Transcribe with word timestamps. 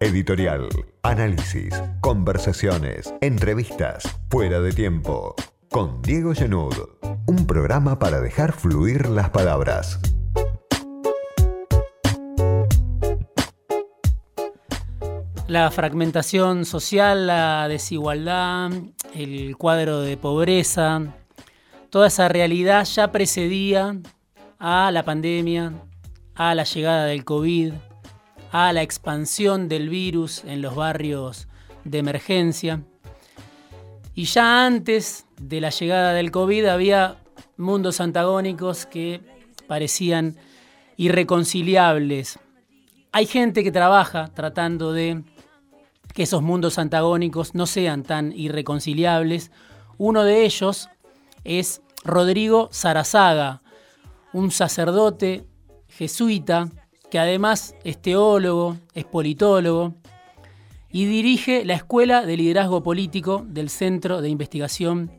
Editorial, 0.00 0.68
análisis, 1.02 1.74
conversaciones, 2.00 3.12
entrevistas, 3.20 4.04
fuera 4.30 4.60
de 4.60 4.70
tiempo. 4.70 5.34
Con 5.72 6.02
Diego 6.02 6.32
Genud, 6.34 6.72
un 7.26 7.48
programa 7.48 7.98
para 7.98 8.20
dejar 8.20 8.52
fluir 8.52 9.08
las 9.08 9.30
palabras. 9.30 9.98
La 15.48 15.68
fragmentación 15.72 16.64
social, 16.64 17.26
la 17.26 17.66
desigualdad, 17.66 18.70
el 19.16 19.56
cuadro 19.56 20.02
de 20.02 20.16
pobreza, 20.16 21.12
toda 21.90 22.06
esa 22.06 22.28
realidad 22.28 22.84
ya 22.84 23.10
precedía 23.10 23.96
a 24.60 24.92
la 24.92 25.02
pandemia, 25.04 25.72
a 26.36 26.54
la 26.54 26.62
llegada 26.62 27.06
del 27.06 27.24
COVID, 27.24 27.72
a 28.50 28.72
la 28.72 28.82
expansión 28.82 29.68
del 29.68 29.88
virus 29.88 30.44
en 30.44 30.62
los 30.62 30.74
barrios 30.74 31.48
de 31.84 31.98
emergencia. 31.98 32.82
Y 34.14 34.24
ya 34.24 34.66
antes 34.66 35.26
de 35.40 35.60
la 35.60 35.70
llegada 35.70 36.12
del 36.12 36.30
COVID 36.30 36.66
había 36.66 37.18
mundos 37.56 38.00
antagónicos 38.00 38.86
que 38.86 39.20
parecían 39.66 40.36
irreconciliables. 40.96 42.38
Hay 43.12 43.26
gente 43.26 43.62
que 43.62 43.72
trabaja 43.72 44.28
tratando 44.34 44.92
de 44.92 45.22
que 46.14 46.24
esos 46.24 46.42
mundos 46.42 46.78
antagónicos 46.78 47.54
no 47.54 47.66
sean 47.66 48.02
tan 48.02 48.32
irreconciliables. 48.32 49.52
Uno 49.98 50.24
de 50.24 50.44
ellos 50.44 50.88
es 51.44 51.82
Rodrigo 52.04 52.68
Sarazaga, 52.72 53.62
un 54.32 54.50
sacerdote 54.50 55.46
jesuita 55.88 56.68
que 57.10 57.18
además 57.18 57.74
es 57.84 58.00
teólogo, 58.00 58.76
es 58.94 59.04
politólogo 59.04 59.94
y 60.90 61.06
dirige 61.06 61.64
la 61.64 61.74
Escuela 61.74 62.24
de 62.24 62.36
Liderazgo 62.36 62.82
Político 62.82 63.44
del 63.46 63.70
Centro 63.70 64.20
de 64.22 64.28
Investigación 64.28 65.10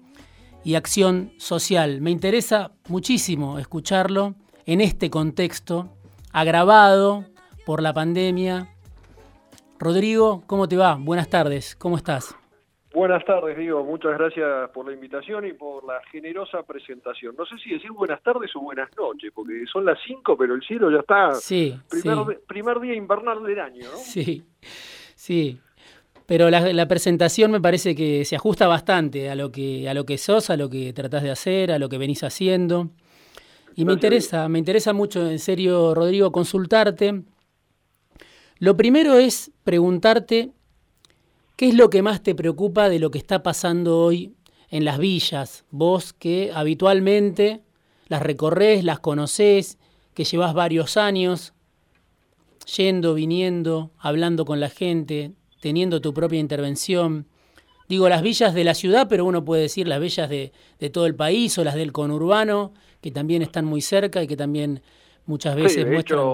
y 0.63 0.75
Acción 0.75 1.33
Social. 1.37 2.01
Me 2.01 2.11
interesa 2.11 2.71
muchísimo 2.87 3.59
escucharlo 3.59 4.35
en 4.65 4.81
este 4.81 5.09
contexto 5.09 5.89
agravado 6.31 7.25
por 7.65 7.81
la 7.81 7.93
pandemia. 7.93 8.75
Rodrigo, 9.79 10.43
¿cómo 10.47 10.67
te 10.67 10.75
va? 10.75 10.95
Buenas 10.95 11.29
tardes, 11.29 11.75
¿cómo 11.75 11.97
estás? 11.97 12.38
Buenas 12.93 13.23
tardes, 13.23 13.55
Diego. 13.55 13.83
Muchas 13.83 14.17
gracias 14.17 14.69
por 14.71 14.87
la 14.87 14.93
invitación 14.93 15.45
y 15.45 15.53
por 15.53 15.85
la 15.85 16.01
generosa 16.11 16.63
presentación. 16.63 17.35
No 17.37 17.45
sé 17.45 17.55
si 17.63 17.69
decir 17.69 17.91
buenas 17.91 18.21
tardes 18.23 18.49
o 18.55 18.61
buenas 18.61 18.89
noches, 18.97 19.31
porque 19.33 19.63
son 19.71 19.85
las 19.85 19.99
5, 20.07 20.35
pero 20.35 20.55
el 20.55 20.63
cielo 20.63 20.89
ya 20.89 20.99
está. 20.99 21.33
Sí. 21.33 21.79
Primer, 21.87 22.39
primer 22.47 22.79
día 22.79 22.95
invernal 22.95 23.43
del 23.43 23.59
año, 23.59 23.83
¿no? 23.91 23.97
Sí, 23.97 24.43
sí. 25.15 25.59
Pero 26.25 26.49
la, 26.49 26.87
presentación 26.87 27.51
me 27.51 27.59
parece 27.59 27.95
que 27.95 28.23
se 28.25 28.35
ajusta 28.35 28.67
bastante 28.67 29.29
a 29.31 29.35
lo 29.35 29.51
que, 29.51 29.89
a 29.89 29.95
lo 29.95 30.05
que 30.05 30.17
sos, 30.17 30.49
a 30.49 30.57
lo 30.57 30.69
que 30.69 30.93
tratás 30.93 31.23
de 31.23 31.31
hacer, 31.31 31.71
a 31.71 31.79
lo 31.79 31.89
que 31.89 31.97
venís 31.97 32.23
haciendo. 32.23 32.89
Y 33.75 33.85
me 33.85 33.93
interesa, 33.93 34.47
me 34.47 34.59
interesa 34.59 34.93
mucho, 34.93 35.27
en 35.27 35.39
serio, 35.39 35.95
Rodrigo, 35.95 36.31
consultarte. 36.31 37.23
Lo 38.59 38.77
primero 38.77 39.17
es 39.17 39.51
preguntarte 39.63 40.51
¿Qué 41.59 41.67
es 41.67 41.75
lo 41.75 41.89
que 41.89 42.01
más 42.01 42.23
te 42.23 42.35
preocupa 42.35 42.87
de 42.87 42.99
lo 42.99 43.11
que 43.11 43.17
está 43.17 43.43
pasando 43.43 43.99
hoy 43.99 44.33
en 44.69 44.85
las 44.85 44.97
villas? 44.97 45.65
Vos 45.71 46.13
que 46.13 46.51
habitualmente 46.55 47.63
las 48.07 48.21
recorres, 48.21 48.85
las 48.85 49.01
conocés, 49.01 49.77
que 50.13 50.23
llevas 50.23 50.53
varios 50.53 50.95
años 50.95 51.53
yendo, 52.77 53.13
viniendo, 53.13 53.91
hablando 53.99 54.45
con 54.45 54.61
la 54.61 54.69
gente, 54.69 55.33
teniendo 55.59 55.99
tu 55.99 56.13
propia 56.13 56.39
intervención. 56.39 57.27
Digo 57.89 58.07
las 58.07 58.21
villas 58.21 58.53
de 58.53 58.63
la 58.63 58.73
ciudad, 58.73 59.07
pero 59.09 59.25
uno 59.25 59.43
puede 59.43 59.63
decir 59.63 59.85
las 59.85 59.99
villas 59.99 60.29
de, 60.29 60.53
todo 60.93 61.07
el 61.07 61.15
país 61.15 61.57
o 61.57 61.65
las 61.65 61.75
del 61.75 61.91
conurbano, 61.91 62.71
que 63.01 63.11
también 63.11 63.41
están 63.41 63.65
muy 63.65 63.81
cerca 63.81 64.23
y 64.23 64.27
que 64.27 64.37
también 64.37 64.81
muchas 65.25 65.57
veces 65.57 65.83
sí, 65.83 65.91
muestran... 65.91 66.25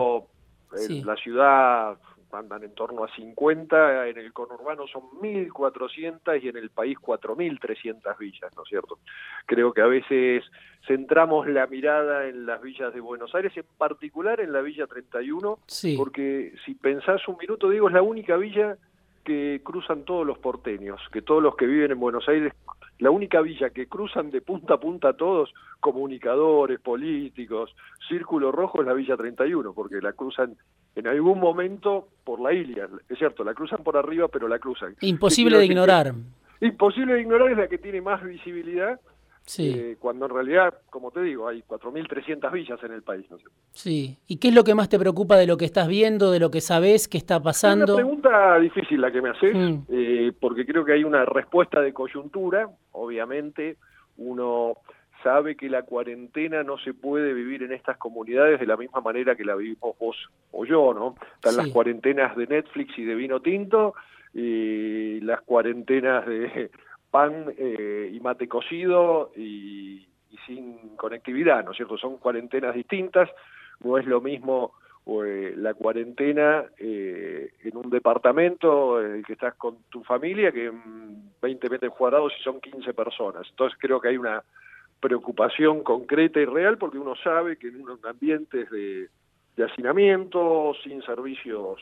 la 1.04 1.16
ciudad 1.16 1.98
andan 2.36 2.64
en 2.64 2.74
torno 2.74 3.04
a 3.04 3.16
50, 3.16 4.08
en 4.08 4.18
el 4.18 4.34
conurbano 4.34 4.88
son 4.88 5.04
1.400 5.22 6.44
y 6.44 6.50
en 6.50 6.58
el 6.58 6.70
país 6.70 6.98
4.300 7.00 8.18
villas, 8.18 8.56
¿no 8.56 8.64
es 8.64 8.70
cierto? 8.70 9.00
Creo 9.46 9.74
que 9.74 9.82
a 9.82 9.88
veces 9.88 10.44
centramos 10.88 11.48
la 11.48 11.68
mirada 11.68 12.28
en 12.28 12.46
las 12.46 12.62
villas 12.62 12.94
de 12.94 13.00
Buenos 13.00 13.34
Aires, 13.34 13.56
en 13.56 13.66
particular 13.78 14.40
en 14.40 14.54
la 14.54 14.62
Villa 14.62 14.88
31, 14.88 15.60
porque 15.98 16.54
si 16.66 16.76
pensás 16.76 17.28
un 17.28 17.38
minuto, 17.38 17.70
digo, 17.70 17.88
es 17.88 17.94
la 17.94 18.02
única 18.02 18.38
villa 18.38 18.78
que 19.24 19.62
cruzan 19.64 20.04
todos 20.04 20.26
los 20.26 20.38
porteños, 20.38 21.02
que 21.12 21.24
todos 21.24 21.42
los 21.42 21.56
que 21.56 21.66
viven 21.66 21.92
en 21.92 22.00
Buenos 22.00 22.28
Aires 22.28 22.54
la 23.00 23.12
única 23.12 23.42
villa 23.42 23.72
que 23.72 23.88
cruzan 23.88 24.32
de 24.32 24.42
punta 24.42 24.76
a 24.76 24.80
punta 24.80 25.14
todos, 25.14 25.54
comunicadores, 25.80 26.80
políticos, 26.80 27.76
Círculo 28.08 28.52
Rojo 28.52 28.82
es 28.82 28.88
la 28.88 28.94
Villa 28.94 29.18
31, 29.18 29.74
porque 29.74 30.00
la 30.02 30.14
cruzan 30.14 30.56
en 30.96 31.08
algún 31.08 31.40
momento 31.40 32.08
por 32.24 32.40
la 32.40 32.54
Ilia, 32.54 32.88
es 33.10 33.18
cierto, 33.18 33.44
la 33.44 33.54
cruzan 33.54 33.84
por 33.84 33.98
arriba, 33.98 34.28
pero 34.28 34.48
la 34.48 34.60
cruzan. 34.60 34.96
Imposible 35.02 35.58
de 35.58 35.66
ignorar. 35.66 36.14
imposible 36.62 37.14
de 37.14 37.22
ignorar 37.22 37.52
es 37.52 37.58
la 37.58 37.68
que 37.68 37.78
tiene 37.78 38.02
más 38.02 38.24
visibilidad, 38.24 39.00
sí. 39.46 39.74
Eh, 39.76 39.98
cuando 40.00 40.26
en 40.26 40.32
realidad, 40.32 40.74
como 40.90 41.12
te 41.12 41.22
digo, 41.22 41.48
hay 41.48 41.62
4.300 41.68 42.52
villas 42.52 42.82
en 42.84 42.94
el 42.94 43.04
país. 43.04 43.30
¿no? 43.30 43.38
Sí, 43.72 44.18
¿y 44.28 44.38
qué 44.38 44.48
es 44.48 44.56
lo 44.56 44.64
que 44.64 44.74
más 44.74 44.90
te 44.90 44.98
preocupa 44.98 45.38
de 45.38 45.48
lo 45.48 45.58
que 45.58 45.66
estás 45.66 45.88
viendo, 45.88 46.32
de 46.32 46.40
lo 46.40 46.50
que 46.50 46.62
sabes, 46.62 47.08
que 47.08 47.18
está 47.18 47.42
pasando? 47.44 47.86
Es 47.86 47.90
una 47.90 47.98
pregunta 47.98 48.60
difícil 48.60 49.02
la 49.02 49.12
que 49.12 49.22
me 49.22 49.30
haces, 49.30 49.56
mm. 49.56 49.78
eh, 49.90 50.32
porque 50.40 50.66
creo 50.66 50.86
que 50.86 50.94
hay 50.94 51.04
una 51.04 51.26
respuesta 51.26 51.82
de 51.82 51.94
coyuntura, 51.94 52.70
obviamente 52.92 53.78
uno 54.18 54.78
sabe 55.26 55.56
que 55.56 55.70
la 55.70 55.82
cuarentena 55.82 56.62
no 56.62 56.78
se 56.78 56.94
puede 56.94 57.34
vivir 57.34 57.64
en 57.64 57.74
estas 57.74 57.98
comunidades 57.98 58.60
de 58.60 58.68
la 58.68 58.78
misma 58.78 59.02
manera 59.02 59.36
que 59.36 59.44
la 59.44 59.56
vivimos 59.56 59.98
vos 59.98 60.16
o 60.52 60.66
yo, 60.66 60.94
¿no? 60.94 61.16
Están 61.34 61.58
las 61.58 61.70
cuarentenas 61.70 62.38
de 62.38 62.46
Netflix 62.46 62.96
y 63.00 63.06
de 63.06 63.16
vino 63.16 63.40
tinto 63.40 63.96
y 64.36 65.20
las 65.22 65.42
cuarentenas 65.42 66.28
de 66.28 66.70
pan 67.10 67.52
eh, 67.58 68.12
y 68.14 68.20
mate 68.20 68.48
cocido 68.48 69.32
y, 69.36 70.08
sin 70.46 70.96
conectividad, 70.96 71.66
¿no 71.66 71.72
es 71.72 71.78
cierto? 71.78 71.98
Son 71.98 72.18
cuarentenas 72.18 72.76
distintas, 72.76 73.28
no 73.80 73.98
es 73.98 74.06
lo 74.06 74.22
mismo 74.22 74.74
eh, 75.08 75.56
la 75.58 75.74
cuarentena 75.74 76.66
eh, 76.78 77.52
en 77.64 77.78
un 77.78 77.90
departamento 77.90 79.04
en 79.04 79.14
el 79.14 79.26
que 79.26 79.34
estás 79.34 79.56
con 79.56 79.78
tu 79.90 80.04
familia 80.04 80.52
que 80.52 80.68
en 80.68 81.32
20 81.42 81.68
metros 81.68 81.96
cuadrados 81.96 82.32
y 82.40 82.44
son 82.44 82.62
15 82.62 82.94
personas. 82.94 83.48
Entonces 83.50 83.76
creo 83.82 84.00
que 84.00 84.10
hay 84.10 84.18
una 84.18 84.44
preocupación 85.06 85.84
concreta 85.84 86.40
y 86.40 86.46
real 86.46 86.80
porque 86.80 86.98
uno 86.98 87.16
sabe 87.24 87.58
que 87.58 87.68
en 87.68 87.82
un 87.82 88.00
ambiente 88.04 88.66
de, 88.66 89.08
hacinamiento, 89.64 90.74
sin 90.84 91.04
servicios 91.04 91.80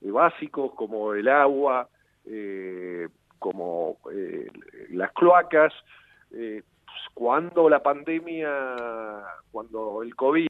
eh, 0.00 0.10
básicos 0.10 0.72
como 0.74 1.14
el 1.14 1.28
agua, 1.28 1.88
eh, 2.26 3.06
como 3.38 3.98
eh, 4.12 4.48
las 4.90 5.12
cloacas, 5.12 5.72
cuando 7.12 7.68
la 7.68 7.80
pandemia, 7.80 9.22
cuando 9.52 10.02
el 10.02 10.16
COVID 10.16 10.48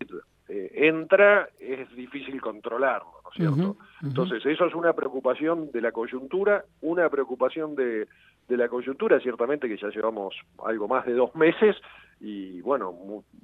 entra, 0.48 1.50
es 1.58 1.94
difícil 1.94 2.40
controlarlo, 2.40 3.20
¿no 3.22 3.30
es 3.30 3.36
cierto? 3.36 3.76
Entonces, 4.02 4.46
eso 4.46 4.64
es 4.64 4.74
una 4.74 4.94
preocupación 4.94 5.70
de 5.72 5.82
la 5.82 5.92
coyuntura, 5.92 6.64
una 6.80 7.10
preocupación 7.10 7.74
de, 7.74 8.08
de 8.48 8.56
la 8.56 8.68
coyuntura, 8.68 9.20
ciertamente 9.20 9.68
que 9.68 9.76
ya 9.76 9.88
llevamos 9.88 10.34
algo 10.64 10.88
más 10.88 11.06
de 11.06 11.14
dos 11.14 11.34
meses, 11.34 11.76
y 12.20 12.60
bueno, 12.60 12.92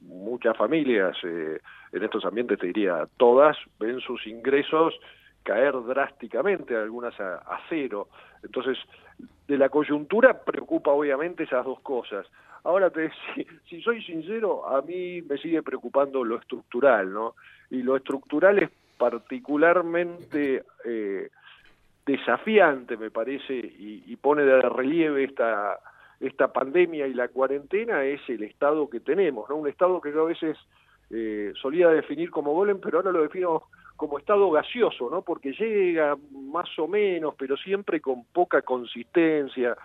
muchas 0.02 0.56
familias 0.56 1.16
eh, 1.24 1.58
en 1.92 2.04
estos 2.04 2.24
ambientes, 2.24 2.58
te 2.58 2.68
diría 2.68 3.06
todas, 3.16 3.56
ven 3.78 4.00
sus 4.00 4.26
ingresos 4.26 4.94
caer 5.42 5.74
drásticamente, 5.86 6.76
algunas 6.76 7.18
a, 7.18 7.60
cero. 7.68 8.08
Entonces, 8.42 8.78
de 9.48 9.58
la 9.58 9.68
coyuntura 9.68 10.42
preocupa 10.44 10.92
obviamente 10.92 11.44
esas 11.44 11.64
dos 11.64 11.80
cosas. 11.80 12.26
Ahora, 12.64 12.90
te, 12.90 13.10
si, 13.34 13.46
si, 13.68 13.82
soy 13.82 14.02
sincero, 14.02 14.68
a 14.68 14.82
mí 14.82 15.22
me 15.22 15.38
sigue 15.38 15.62
preocupando 15.62 16.24
lo 16.24 16.36
estructural, 16.36 17.12
¿no? 17.12 17.34
Y 17.70 17.82
lo 17.82 17.96
estructural 17.96 18.58
es 18.58 18.70
particularmente 18.98 20.62
eh, 20.84 21.30
desafiante, 22.06 22.96
me 22.96 23.10
parece, 23.10 23.54
y, 23.54 24.04
y 24.06 24.16
pone 24.16 24.42
de 24.42 24.60
relieve 24.62 25.24
esta 25.24 25.78
esta 26.20 26.52
pandemia 26.52 27.06
y 27.06 27.14
la 27.14 27.28
cuarentena 27.28 28.04
es 28.04 28.20
el 28.28 28.42
estado 28.42 28.88
que 28.90 29.00
tenemos, 29.00 29.48
¿no? 29.48 29.56
Un 29.56 29.68
estado 29.68 30.00
que 30.00 30.12
yo 30.12 30.22
a 30.22 30.28
veces 30.28 30.56
eh, 31.08 31.52
solía 31.60 31.88
definir 31.88 32.30
como 32.30 32.52
golem, 32.52 32.78
pero 32.78 32.98
ahora 32.98 33.10
lo 33.10 33.22
defino 33.22 33.64
como 33.96 34.18
estado 34.18 34.50
gaseoso, 34.50 35.08
¿no? 35.10 35.22
Porque 35.22 35.52
llega 35.52 36.16
más 36.30 36.68
o 36.78 36.86
menos, 36.86 37.34
pero 37.38 37.56
siempre 37.56 38.00
con 38.00 38.24
poca 38.24 38.62
consistencia, 38.62 39.76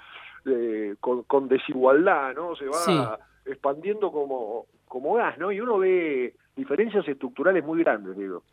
eh, 0.45 0.95
con, 0.99 1.47
desigualdad, 1.47 2.35
¿no? 2.35 2.55
Se 2.55 2.65
va 2.65 3.17
expandiendo 3.45 4.11
como, 4.11 4.65
como 4.87 5.13
gas, 5.13 5.37
¿no? 5.37 5.51
Y 5.51 5.61
uno 5.61 5.77
ve 5.79 6.35
diferencias 6.55 7.07
estructurales 7.07 7.63
muy 7.63 7.81
grandes, 7.81 8.17
digo. 8.17 8.43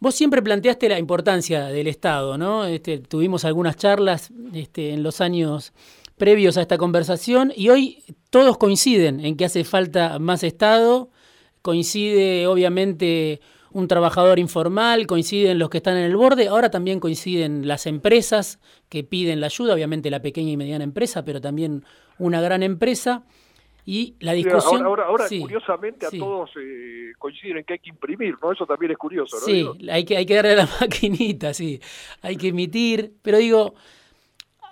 Vos 0.00 0.14
siempre 0.14 0.42
planteaste 0.42 0.88
la 0.88 0.98
importancia 0.98 1.66
del 1.66 1.86
Estado, 1.86 2.36
¿no? 2.36 2.64
Este, 2.66 2.98
tuvimos 2.98 3.44
algunas 3.44 3.76
charlas 3.76 4.30
este, 4.52 4.92
en 4.92 5.02
los 5.02 5.20
años 5.20 5.72
previos 6.16 6.56
a 6.56 6.62
esta 6.62 6.78
conversación 6.78 7.52
y 7.54 7.68
hoy 7.70 8.04
todos 8.30 8.58
coinciden 8.58 9.24
en 9.24 9.36
que 9.36 9.44
hace 9.44 9.64
falta 9.64 10.18
más 10.18 10.42
Estado, 10.44 11.10
coincide 11.62 12.46
obviamente 12.46 13.40
un 13.72 13.88
trabajador 13.88 14.38
informal, 14.38 15.06
coinciden 15.06 15.58
los 15.58 15.68
que 15.68 15.78
están 15.78 15.96
en 15.96 16.04
el 16.04 16.16
borde, 16.16 16.46
ahora 16.46 16.70
también 16.70 17.00
coinciden 17.00 17.66
las 17.66 17.86
empresas 17.86 18.60
que 18.88 19.02
piden 19.02 19.40
la 19.40 19.46
ayuda, 19.46 19.74
obviamente 19.74 20.10
la 20.10 20.22
pequeña 20.22 20.52
y 20.52 20.56
mediana 20.56 20.84
empresa, 20.84 21.24
pero 21.24 21.40
también 21.40 21.84
una 22.18 22.40
gran 22.40 22.62
empresa. 22.62 23.24
Y 23.86 24.16
la 24.20 24.32
discusión... 24.32 24.82
ahora, 24.82 25.04
ahora, 25.04 25.26
curiosamente, 25.28 26.06
a 26.06 26.10
todos 26.10 26.50
eh, 26.56 27.12
coinciden 27.18 27.58
en 27.58 27.64
que 27.64 27.74
hay 27.74 27.78
que 27.78 27.90
imprimir, 27.90 28.34
¿no? 28.42 28.52
Eso 28.52 28.64
también 28.64 28.92
es 28.92 28.98
curioso, 28.98 29.36
¿no? 29.38 29.44
Sí, 29.44 29.66
hay 29.90 30.04
que, 30.04 30.16
hay 30.16 30.24
que 30.24 30.34
darle 30.34 30.52
a 30.52 30.56
la 30.56 30.68
maquinita, 30.80 31.52
sí. 31.52 31.80
Hay 32.22 32.36
que 32.36 32.48
emitir, 32.48 33.14
pero 33.22 33.38
digo, 33.38 33.74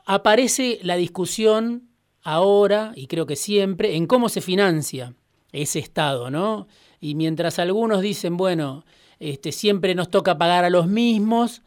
aparece 0.07 0.79
la 0.83 0.97
discusión 0.97 1.89
ahora, 2.23 2.93
y 2.95 3.07
creo 3.07 3.27
que 3.27 3.37
siempre, 3.37 3.97
en 3.97 4.07
cómo 4.07 4.29
se 4.29 4.41
financia 4.41 5.15
ese 5.53 5.79
Estado, 5.79 6.31
¿no? 6.31 6.67
Y 7.01 7.15
mientras 7.15 7.59
algunos 7.59 8.01
dicen, 8.01 8.37
bueno, 8.37 8.85
este, 9.19 9.53
siempre 9.53 9.95
nos 9.95 10.11
toca 10.11 10.39
pagar 10.39 10.65
a 10.65 10.71
los 10.71 10.87
mismos, 10.87 11.63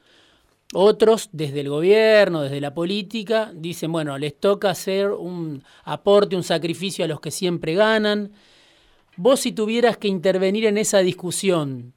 otros, 0.75 1.29
desde 1.31 1.61
el 1.61 1.69
gobierno, 1.69 2.41
desde 2.41 2.59
la 2.59 2.73
política, 2.73 3.51
dicen, 3.55 3.91
bueno, 3.91 4.17
les 4.17 4.37
toca 4.39 4.69
hacer 4.69 5.09
un 5.09 5.63
aporte, 5.85 6.35
un 6.35 6.43
sacrificio 6.43 7.05
a 7.05 7.07
los 7.07 7.21
que 7.21 7.31
siempre 7.31 7.73
ganan. 7.73 8.31
Vos 9.15 9.39
si 9.39 9.53
tuvieras 9.53 9.97
que 9.97 10.09
intervenir 10.09 10.65
en 10.65 10.77
esa 10.77 10.99
discusión, 10.99 11.93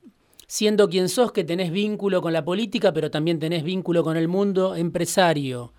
siendo 0.46 0.88
quien 0.88 1.08
sos, 1.08 1.32
que 1.32 1.44
tenés 1.44 1.72
vínculo 1.72 2.22
con 2.22 2.32
la 2.32 2.44
política, 2.44 2.92
pero 2.92 3.10
también 3.10 3.40
tenés 3.40 3.64
vínculo 3.64 4.04
con 4.04 4.16
el 4.16 4.28
mundo 4.28 4.76
empresario, 4.76 5.72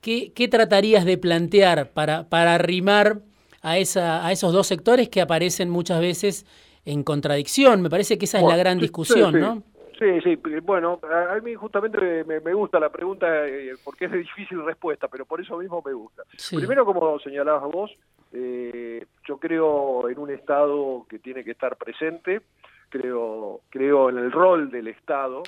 ¿qué, 0.00 0.48
tratarías 0.50 1.04
de 1.04 1.16
plantear 1.16 1.92
para, 1.92 2.28
para 2.28 2.56
arrimar 2.56 3.22
a, 3.62 3.78
esa, 3.78 4.26
a 4.26 4.32
esos 4.32 4.52
dos 4.52 4.66
sectores 4.66 5.08
que 5.08 5.20
aparecen 5.20 5.70
muchas 5.70 6.00
veces 6.00 6.44
en 6.84 7.04
contradicción? 7.04 7.80
Me 7.82 7.88
parece 7.88 8.18
que 8.18 8.24
esa 8.24 8.40
es 8.40 8.44
la 8.44 8.56
gran 8.56 8.78
discusión, 8.78 9.38
¿no? 9.38 9.69
Sí, 10.00 10.18
sí, 10.22 10.36
bueno, 10.62 10.98
a 11.02 11.38
mí 11.40 11.54
justamente 11.54 12.24
me, 12.24 12.54
gusta 12.54 12.80
la 12.80 12.88
pregunta 12.88 13.46
eh, 13.46 13.74
porque 13.84 14.06
es 14.06 14.10
de 14.10 14.18
difícil 14.18 14.64
respuesta, 14.64 15.08
pero 15.08 15.26
por 15.26 15.42
eso 15.42 15.58
mismo 15.58 15.82
me 15.84 15.92
gusta. 15.92 16.22
Primero, 16.56 16.86
como 16.86 17.18
señalabas 17.18 17.70
vos, 17.70 17.90
eh, 18.32 19.04
yo 19.28 19.36
creo 19.36 20.08
en 20.08 20.18
un 20.18 20.30
Estado 20.30 21.04
que 21.06 21.18
tiene 21.18 21.44
que 21.44 21.50
estar 21.50 21.76
presente, 21.76 22.40
creo, 22.88 23.60
creo 23.68 24.08
en 24.08 24.16
el 24.16 24.32
rol 24.32 24.70
del 24.70 24.88
Estado 24.88 25.42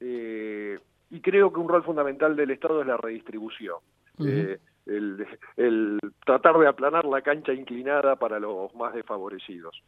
eh, 0.00 0.78
y 1.10 1.20
creo 1.20 1.52
que 1.52 1.58
un 1.58 1.68
rol 1.68 1.82
fundamental 1.82 2.36
del 2.36 2.52
Estado 2.52 2.82
es 2.82 2.86
la 2.86 2.98
redistribución. 2.98 3.78
el, 4.20 5.26
el 5.56 5.98
tratar 6.24 6.56
de 6.56 6.68
aplanar 6.68 7.04
la 7.04 7.22
cancha 7.22 7.52
inclinada 7.52 8.14
para 8.14 8.38
los 8.38 8.72
más 8.76 8.94
desfavorecidos. 8.94 9.82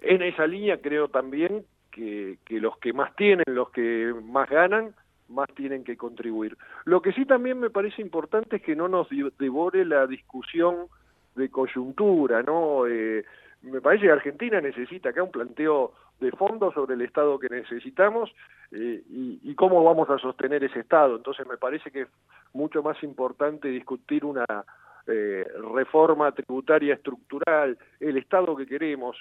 En 0.00 0.22
esa 0.22 0.46
línea 0.46 0.80
creo 0.80 1.08
también 1.08 1.64
que, 1.92 2.38
los 2.48 2.76
que 2.78 2.92
más 2.92 3.14
tienen, 3.14 3.44
los 3.46 3.70
que 3.70 4.12
más 4.24 4.48
ganan, 4.48 4.94
más 5.28 5.48
tienen 5.54 5.84
que 5.84 5.96
contribuir. 5.96 6.56
Lo 6.84 7.00
que 7.00 7.12
sí 7.12 7.24
también 7.24 7.60
me 7.60 7.70
parece 7.70 8.02
importante 8.02 8.56
es 8.56 8.62
que 8.62 8.74
no 8.74 8.88
nos 8.88 9.08
devore 9.38 9.84
la 9.84 10.06
discusión 10.06 10.86
de 11.36 11.48
coyuntura, 11.48 12.42
¿no? 12.42 12.86
Eh, 12.86 13.24
me 13.62 13.80
parece 13.80 14.06
que 14.06 14.12
Argentina 14.12 14.60
necesita 14.60 15.10
acá 15.10 15.22
un 15.22 15.30
planteo 15.30 15.92
de 16.20 16.32
fondo 16.32 16.72
sobre 16.72 16.94
el 16.94 17.02
Estado 17.02 17.38
que 17.38 17.48
necesitamos 17.48 18.30
eh, 18.70 19.02
y, 19.08 19.54
cómo 19.54 19.84
vamos 19.84 20.08
a 20.10 20.18
sostener 20.18 20.64
ese 20.64 20.80
Estado. 20.80 21.16
Entonces 21.16 21.46
me 21.46 21.56
parece 21.56 21.90
que 21.90 22.02
es 22.02 22.08
mucho 22.52 22.82
más 22.82 23.00
importante 23.02 23.68
discutir 23.68 24.24
una 24.24 24.46
eh, 25.06 25.46
reforma 25.74 26.32
tributaria 26.32 26.94
estructural, 26.94 27.78
el 28.00 28.16
Estado 28.16 28.56
que 28.56 28.66
queremos, 28.66 29.16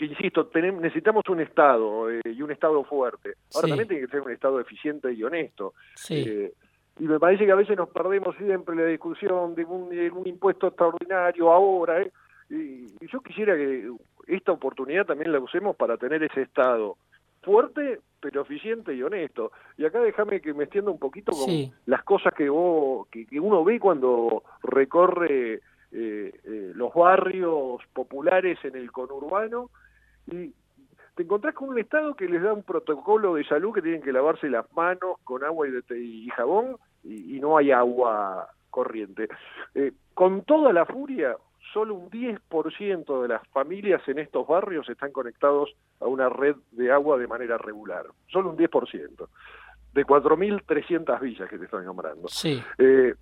que 0.00 0.06
insisto, 0.06 0.46
tenemos, 0.46 0.80
necesitamos 0.80 1.22
un 1.28 1.40
Estado 1.40 2.10
eh, 2.10 2.22
y 2.24 2.40
un 2.40 2.50
Estado 2.50 2.82
fuerte. 2.84 3.34
Ahora 3.54 3.68
también 3.68 3.86
tiene 3.86 4.06
que 4.06 4.10
ser 4.10 4.22
un 4.22 4.30
Estado 4.30 4.58
eficiente 4.58 5.12
y 5.12 5.22
honesto. 5.22 5.74
Eh, 6.08 6.54
y 6.98 7.04
me 7.04 7.20
parece 7.20 7.44
que 7.44 7.52
a 7.52 7.56
veces 7.56 7.76
nos 7.76 7.90
perdemos 7.90 8.34
siempre 8.36 8.74
la 8.74 8.86
discusión 8.86 9.54
de 9.54 9.62
un, 9.62 10.26
impuesto 10.26 10.68
extraordinario 10.68 11.52
ahora. 11.52 12.00
Eh, 12.00 12.10
y, 12.48 13.06
yo 13.08 13.20
quisiera 13.20 13.54
que 13.54 13.90
esta 14.26 14.52
oportunidad 14.52 15.04
también 15.04 15.32
la 15.32 15.38
usemos 15.38 15.76
para 15.76 15.98
tener 15.98 16.22
ese 16.22 16.40
Estado 16.40 16.96
fuerte, 17.42 18.00
pero 18.20 18.40
eficiente 18.40 18.94
y 18.94 19.02
honesto. 19.02 19.52
Y 19.76 19.84
acá 19.84 20.00
déjame 20.00 20.40
que 20.40 20.54
me 20.54 20.64
extienda 20.64 20.90
un 20.90 20.98
poquito 20.98 21.32
con 21.32 21.50
las 21.84 22.02
cosas 22.04 22.32
que, 22.32 22.48
vos, 22.48 23.06
que, 23.08 23.26
que 23.26 23.38
uno 23.38 23.62
ve 23.64 23.78
cuando 23.78 24.44
recorre 24.62 25.60
los 25.92 26.94
barrios 26.94 27.82
populares 27.92 28.58
en 28.64 28.76
el 28.76 28.90
conurbano 28.92 29.68
y 30.30 30.52
te 31.14 31.22
encontrás 31.24 31.54
con 31.54 31.68
un 31.68 31.78
Estado 31.78 32.14
que 32.14 32.28
les 32.28 32.42
da 32.42 32.52
un 32.52 32.62
protocolo 32.62 33.34
de 33.34 33.44
salud 33.44 33.74
que 33.74 33.82
tienen 33.82 34.02
que 34.02 34.12
lavarse 34.12 34.48
las 34.48 34.70
manos 34.72 35.18
con 35.24 35.44
agua 35.44 35.66
y, 35.68 36.28
jabón 36.30 36.76
y, 37.04 37.38
no 37.40 37.56
hay 37.56 37.72
agua 37.72 38.48
corriente. 38.70 39.28
Eh, 39.74 39.92
con 40.14 40.42
toda 40.44 40.72
la 40.72 40.86
furia, 40.86 41.36
solo 41.72 41.94
un 41.94 42.10
10% 42.10 43.22
de 43.22 43.28
las 43.28 43.46
familias 43.48 44.00
en 44.08 44.18
estos 44.18 44.46
barrios 44.46 44.88
están 44.88 45.12
conectados 45.12 45.74
a 46.00 46.06
una 46.06 46.28
red 46.28 46.56
de 46.72 46.90
agua 46.92 47.18
de 47.18 47.26
manera 47.26 47.58
regular. 47.58 48.06
Solo 48.28 48.50
un 48.50 48.56
10%. 48.56 49.28
De 49.92 50.06
4.300 50.06 51.20
villas 51.20 51.50
que 51.50 51.58
te 51.58 51.64
estoy 51.64 51.84
nombrando. 51.84 52.28
Sí. 52.28 52.62
Eh, 52.78 53.14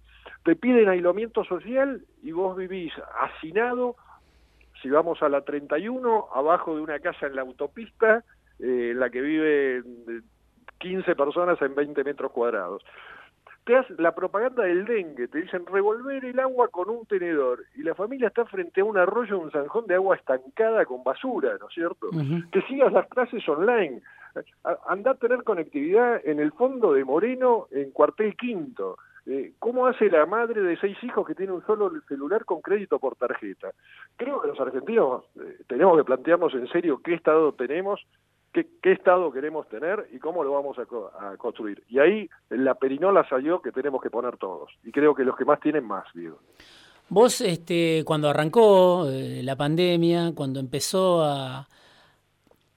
te 0.44 0.54
piden 0.54 0.88
aislamiento 0.88 1.42
social 1.44 2.04
y 2.22 2.32
vos 2.32 2.56
vivís 2.56 2.92
hacinado 3.20 3.96
si 4.82 4.88
vamos 4.90 5.22
a 5.22 5.28
la 5.28 5.42
31, 5.42 6.28
abajo 6.34 6.76
de 6.76 6.82
una 6.82 6.98
casa 7.00 7.26
en 7.26 7.36
la 7.36 7.42
autopista, 7.42 8.24
eh, 8.58 8.90
en 8.92 9.00
la 9.00 9.10
que 9.10 9.20
viven 9.20 9.84
15 10.78 11.14
personas 11.16 11.60
en 11.62 11.74
20 11.74 12.04
metros 12.04 12.32
cuadrados. 12.32 12.84
Te 13.64 13.76
hace 13.76 13.94
la 13.98 14.14
propaganda 14.14 14.62
del 14.62 14.86
dengue, 14.86 15.28
te 15.28 15.42
dicen 15.42 15.66
revolver 15.66 16.24
el 16.24 16.40
agua 16.40 16.68
con 16.68 16.88
un 16.88 17.04
tenedor 17.04 17.64
y 17.76 17.82
la 17.82 17.94
familia 17.94 18.28
está 18.28 18.46
frente 18.46 18.80
a 18.80 18.84
un 18.84 18.96
arroyo, 18.96 19.38
un 19.38 19.50
zanjón 19.50 19.86
de 19.86 19.96
agua 19.96 20.16
estancada 20.16 20.86
con 20.86 21.04
basura, 21.04 21.56
¿no 21.60 21.68
es 21.68 21.74
cierto? 21.74 22.08
Que 22.50 22.62
sigas 22.62 22.90
las 22.92 23.06
clases 23.08 23.46
online, 23.46 24.00
anda 24.86 25.10
a 25.10 25.16
tener 25.16 25.42
conectividad 25.42 26.20
en 26.24 26.40
el 26.40 26.52
fondo 26.52 26.94
de 26.94 27.04
Moreno 27.04 27.66
en 27.70 27.90
cuartel 27.90 28.36
quinto. 28.36 28.96
Eh, 29.30 29.52
¿Cómo 29.58 29.86
hace 29.86 30.08
la 30.08 30.24
madre 30.24 30.62
de 30.62 30.78
seis 30.78 30.96
hijos 31.02 31.26
que 31.26 31.34
tiene 31.34 31.52
un 31.52 31.62
solo 31.66 31.92
celular 32.08 32.46
con 32.46 32.62
crédito 32.62 32.98
por 32.98 33.14
tarjeta? 33.14 33.72
Creo 34.16 34.40
que 34.40 34.48
los 34.48 34.58
argentinos 34.58 35.24
eh, 35.36 35.58
tenemos 35.66 35.98
que 35.98 36.04
plantearnos 36.04 36.54
en 36.54 36.66
serio 36.68 37.02
qué 37.04 37.12
Estado 37.12 37.52
tenemos, 37.52 38.00
qué, 38.54 38.66
Estado 38.84 39.30
queremos 39.30 39.68
tener 39.68 40.08
y 40.12 40.18
cómo 40.18 40.42
lo 40.42 40.52
vamos 40.52 40.78
a, 40.78 41.36
construir. 41.36 41.82
Y 41.90 41.98
ahí 41.98 42.30
la 42.48 42.76
perinola 42.76 43.28
salió 43.28 43.60
que 43.60 43.70
tenemos 43.70 44.00
que 44.00 44.08
poner 44.08 44.38
todos. 44.38 44.70
Y 44.82 44.92
creo 44.92 45.14
que 45.14 45.24
los 45.24 45.36
que 45.36 45.44
más 45.44 45.60
tienen 45.60 45.84
más, 45.84 46.06
digo. 46.14 46.38
Vos, 47.10 47.42
este, 47.42 48.04
cuando 48.06 48.30
arrancó 48.30 49.10
eh, 49.10 49.42
la 49.42 49.56
pandemia, 49.56 50.32
cuando 50.34 50.58
empezó 50.58 51.22
a 51.22 51.68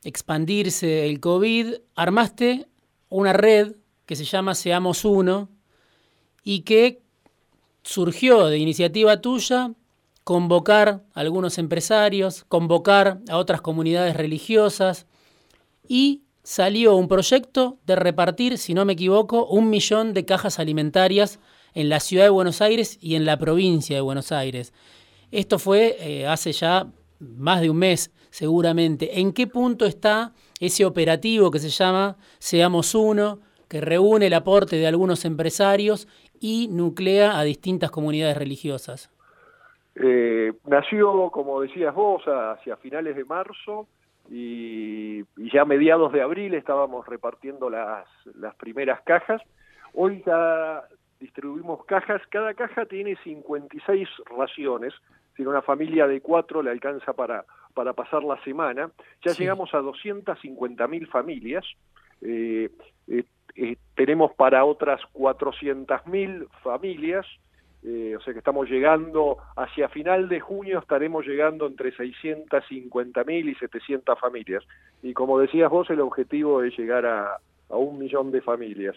expandirse 0.03 1.07
el 1.07 1.21
COVID, 1.21 1.75
armaste 1.95 2.67
una 3.07 3.31
red 3.31 3.75
que 4.05 4.17
se 4.17 4.25
llama 4.25 4.53
Seamos 4.53 5.05
Uno, 5.05 5.47
y 6.43 6.61
que 6.61 7.01
surgió 7.83 8.47
de 8.47 8.57
iniciativa 8.57 9.21
tuya 9.21 9.73
convocar 10.23 11.03
a 11.13 11.19
algunos 11.19 11.57
empresarios, 11.57 12.45
convocar 12.47 13.19
a 13.29 13.37
otras 13.37 13.61
comunidades 13.61 14.15
religiosas 14.15 15.07
y 15.87 16.21
salió 16.43 16.95
un 16.95 17.07
proyecto 17.07 17.77
de 17.85 17.95
repartir, 17.95 18.57
si 18.57 18.73
no 18.73 18.85
me 18.85 18.93
equivoco, 18.93 19.45
un 19.45 19.69
millón 19.69 20.13
de 20.13 20.25
cajas 20.25 20.59
alimentarias 20.59 21.39
en 21.73 21.89
la 21.89 21.99
ciudad 21.99 22.25
de 22.25 22.29
Buenos 22.29 22.61
Aires 22.61 22.97
y 23.01 23.15
en 23.15 23.25
la 23.25 23.37
provincia 23.37 23.95
de 23.95 24.01
Buenos 24.01 24.31
Aires. 24.31 24.73
Esto 25.31 25.59
fue 25.59 25.97
eh, 25.99 26.27
hace 26.27 26.51
ya 26.51 26.87
más 27.19 27.61
de 27.61 27.69
un 27.69 27.77
mes, 27.77 28.11
seguramente. 28.29 29.19
¿En 29.19 29.31
qué 29.31 29.47
punto 29.47 29.85
está 29.85 30.33
ese 30.59 30.85
operativo 30.85 31.51
que 31.51 31.59
se 31.59 31.69
llama 31.69 32.17
Seamos 32.39 32.93
Uno, 32.95 33.39
que 33.67 33.79
reúne 33.79 34.27
el 34.27 34.33
aporte 34.33 34.75
de 34.75 34.87
algunos 34.87 35.23
empresarios 35.23 36.07
y 36.41 36.67
nuclea 36.69 37.39
a 37.39 37.43
distintas 37.43 37.91
comunidades 37.91 38.35
religiosas? 38.35 39.09
Eh, 39.95 40.53
nació, 40.65 41.29
como 41.31 41.61
decías 41.61 41.93
vos, 41.93 42.23
hacia 42.25 42.75
finales 42.77 43.15
de 43.15 43.23
marzo 43.23 43.87
y, 44.29 45.23
ya 45.53 45.61
a 45.61 45.65
mediados 45.65 46.11
de 46.11 46.21
abril 46.21 46.53
estábamos 46.53 47.05
repartiendo 47.07 47.69
las, 47.69 48.07
las 48.35 48.55
primeras 48.55 49.01
cajas. 49.01 49.41
Hoy 49.93 50.23
ya 50.25 50.83
distribuimos 51.19 51.85
cajas, 51.85 52.21
cada 52.29 52.53
caja 52.53 52.85
tiene 52.85 53.15
56 53.23 54.07
raciones, 54.37 54.93
si 55.35 55.43
una 55.45 55.61
familia 55.61 56.07
de 56.07 56.21
cuatro 56.21 56.61
le 56.63 56.71
alcanza 56.71 57.13
para, 57.13 57.45
para 57.73 57.93
pasar 57.93 58.23
la 58.23 58.41
semana. 58.43 58.89
Ya 59.23 59.33
llegamos 59.33 59.73
a 59.73 59.81
250.000 59.81 61.07
familias 61.09 61.65
eh, 62.21 62.69
eh, 63.07 63.23
tenemos 63.95 64.33
para 64.33 64.65
otras 64.65 65.01
400.000 65.13 66.47
familias, 66.63 67.25
o 67.83 68.21
sea 68.21 68.33
que 68.33 68.39
estamos 68.39 68.69
llegando, 68.69 69.37
hacia 69.55 69.89
final 69.89 70.29
de 70.29 70.39
junio 70.39 70.79
estaremos 70.79 71.25
llegando 71.25 71.65
entre 71.65 71.93
650.000 71.93 73.49
y 73.49 73.55
700 73.55 74.19
familias. 74.19 74.63
Y 75.01 75.13
como 75.13 75.39
decías 75.39 75.69
vos, 75.69 75.89
el 75.89 76.01
objetivo 76.01 76.63
es 76.63 76.77
llegar 76.77 77.05
a, 77.05 77.37
a 77.69 77.75
un 77.75 77.97
millón 77.97 78.31
de 78.31 78.41
familias. 78.41 78.95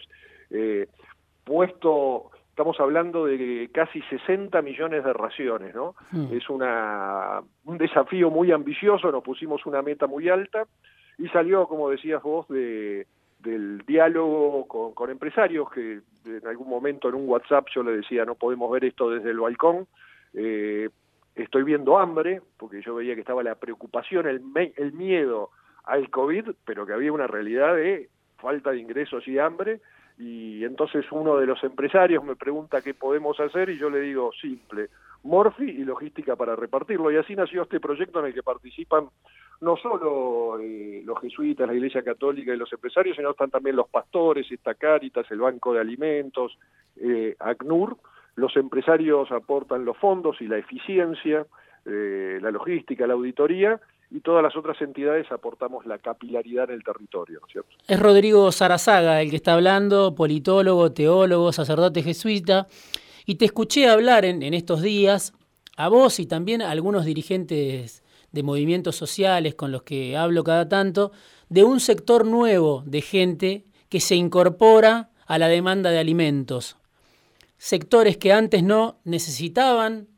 puesto 1.43 2.31
estamos 2.55 2.79
hablando 2.79 3.25
de 3.25 3.69
casi 3.73 4.01
60 4.03 4.61
millones 4.61 5.03
de 5.03 5.11
raciones, 5.11 5.75
¿no? 5.75 5.93
Es 6.31 6.49
una, 6.49 7.41
un 7.65 7.77
desafío 7.77 8.31
muy 8.31 8.53
ambicioso, 8.53 9.11
nos 9.11 9.23
pusimos 9.23 9.65
una 9.65 9.81
meta 9.81 10.07
muy 10.07 10.29
alta 10.29 10.65
y 11.17 11.27
salió, 11.27 11.67
como 11.67 11.89
decías 11.89 12.23
vos, 12.23 12.47
de, 12.47 13.07
del 13.45 13.83
diálogo 13.85 14.93
con, 14.93 15.09
empresarios, 15.09 15.69
que 15.71 16.01
en 16.25 16.47
algún 16.47 16.67
momento 16.67 17.07
en 17.07 17.15
un 17.15 17.29
WhatsApp 17.29 17.67
yo 17.73 17.83
le 17.83 17.97
decía, 17.97 18.25
no 18.25 18.35
podemos 18.35 18.69
ver 18.71 18.85
esto 18.85 19.09
desde 19.09 19.29
el 19.29 19.39
balcón, 19.39 19.87
eh, 20.33 20.89
estoy 21.35 21.63
viendo 21.63 21.97
hambre, 21.97 22.41
porque 22.57 22.81
yo 22.81 22.95
veía 22.95 23.13
que 23.13 23.21
estaba 23.21 23.43
la 23.43 23.55
preocupación, 23.55 24.27
el, 24.27 24.41
el 24.75 24.93
miedo 24.93 25.51
al 25.85 26.09
COVID, 26.09 26.49
pero 26.65 26.85
que 26.85 26.93
había 26.93 27.13
una 27.13 27.27
realidad 27.27 27.75
de 27.75 28.09
falta 28.37 28.71
de 28.71 28.79
ingresos 28.79 29.27
y 29.27 29.39
hambre, 29.39 29.79
y 30.17 30.63
entonces 30.63 31.05
uno 31.11 31.37
de 31.37 31.45
los 31.45 31.63
empresarios 31.63 32.23
me 32.23 32.35
pregunta 32.35 32.81
qué 32.81 32.93
podemos 32.93 33.39
hacer 33.39 33.69
y 33.69 33.77
yo 33.77 33.89
le 33.89 33.99
digo 33.99 34.31
simple, 34.41 34.89
Morfi 35.23 35.65
y 35.65 35.83
logística 35.83 36.35
para 36.35 36.55
repartirlo. 36.55 37.11
Y 37.11 37.17
así 37.17 37.35
nació 37.35 37.63
este 37.63 37.79
proyecto 37.79 38.19
en 38.19 38.27
el 38.27 38.33
que 38.33 38.43
participan 38.43 39.09
no 39.61 39.77
solo 39.77 40.59
eh, 40.59 41.01
los 41.05 41.19
jesuitas, 41.19 41.67
la 41.67 41.73
Iglesia 41.73 42.03
Católica 42.03 42.53
y 42.53 42.57
los 42.57 42.71
empresarios, 42.71 43.15
sino 43.15 43.31
están 43.31 43.49
también 43.49 43.75
los 43.75 43.89
pastores, 43.89 44.51
esta 44.51 44.75
Cáritas, 44.75 45.29
el 45.31 45.39
Banco 45.39 45.73
de 45.73 45.81
Alimentos, 45.81 46.57
eh, 46.97 47.35
ACNUR. 47.39 47.97
Los 48.35 48.55
empresarios 48.57 49.31
aportan 49.31 49.85
los 49.85 49.97
fondos 49.97 50.41
y 50.41 50.47
la 50.47 50.57
eficiencia, 50.57 51.45
eh, 51.85 52.39
la 52.41 52.51
logística, 52.51 53.07
la 53.07 53.13
auditoría, 53.13 53.79
y 54.11 54.19
todas 54.19 54.43
las 54.43 54.55
otras 54.55 54.79
entidades 54.81 55.31
aportamos 55.31 55.85
la 55.85 55.97
capilaridad 55.97 56.69
en 56.69 56.75
el 56.75 56.83
territorio. 56.83 57.41
cierto? 57.51 57.69
Es 57.87 57.99
Rodrigo 57.99 58.51
Sarazaga 58.51 59.21
el 59.21 59.29
que 59.29 59.35
está 59.37 59.53
hablando, 59.53 60.15
politólogo, 60.15 60.91
teólogo, 60.91 61.51
sacerdote 61.51 62.03
jesuita, 62.03 62.67
y 63.25 63.35
te 63.35 63.45
escuché 63.45 63.89
hablar 63.89 64.23
en, 64.25 64.41
estos 64.53 64.81
días, 64.81 65.33
a 65.77 65.89
vos 65.89 66.19
y 66.19 66.27
también 66.27 66.61
a 66.61 66.69
algunos 66.69 67.05
dirigentes 67.05 68.04
de 68.35 68.43
movimientos 68.43 68.97
sociales 68.97 69.55
con 69.55 69.71
los 69.71 69.83
que 69.83 70.17
hablo 70.17 70.43
cada 70.43 70.67
tanto, 70.67 71.13
de 71.47 71.63
un 71.63 71.79
sector 71.79 72.25
nuevo 72.25 72.83
de 72.85 73.01
gente 73.01 73.63
que 73.87 74.01
se 74.01 74.15
incorpora 74.15 75.09
a 75.25 75.39
la 75.39 75.47
demanda 75.47 75.89
de 75.89 75.99
alimentos. 75.99 76.75
Sectores 77.57 78.17
que 78.17 78.33
antes 78.33 78.61
no 78.61 78.99
necesitaban 79.05 80.09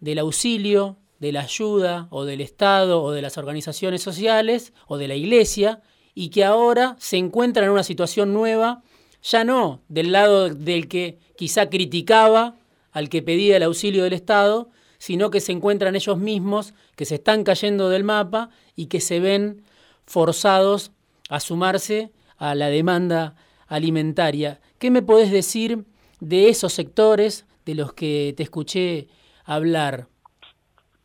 del 0.00 0.20
auxilio, 0.20 0.96
de 1.18 1.32
la 1.32 1.42
ayuda 1.42 2.08
o 2.08 2.24
del 2.24 2.40
Estado 2.40 3.02
o 3.02 3.12
de 3.12 3.20
las 3.20 3.36
organizaciones 3.36 4.02
sociales 4.02 4.72
o 4.86 4.96
de 4.96 5.08
la 5.08 5.14
Iglesia 5.14 5.82
y 6.14 6.30
que 6.30 6.46
ahora 6.46 6.96
se 6.98 7.18
encuentran 7.18 7.66
en 7.66 7.72
una 7.72 7.82
situación 7.82 8.32
nueva, 8.32 8.82
ya 9.22 9.44
no 9.44 9.82
del 9.88 10.12
lado 10.12 10.48
del 10.48 10.88
que 10.88 11.18
quizá 11.36 11.68
criticaba 11.68 12.56
al 12.90 13.10
que 13.10 13.20
pedía 13.20 13.58
el 13.58 13.64
auxilio 13.64 14.02
del 14.02 14.14
Estado, 14.14 14.70
sino 15.00 15.30
que 15.32 15.40
se 15.40 15.50
encuentran 15.50 15.96
ellos 15.96 16.18
mismos, 16.18 16.74
que 16.94 17.06
se 17.06 17.16
están 17.16 17.42
cayendo 17.42 17.88
del 17.88 18.04
mapa 18.04 18.50
y 18.76 18.86
que 18.86 19.00
se 19.00 19.18
ven 19.18 19.62
forzados 20.06 20.92
a 21.28 21.40
sumarse 21.40 22.12
a 22.36 22.54
la 22.54 22.68
demanda 22.68 23.34
alimentaria. 23.66 24.60
¿Qué 24.78 24.92
me 24.92 25.02
podés 25.02 25.32
decir 25.32 25.84
de 26.20 26.50
esos 26.50 26.74
sectores 26.74 27.48
de 27.66 27.74
los 27.74 27.94
que 27.94 28.34
te 28.36 28.44
escuché 28.44 29.08
hablar? 29.44 30.06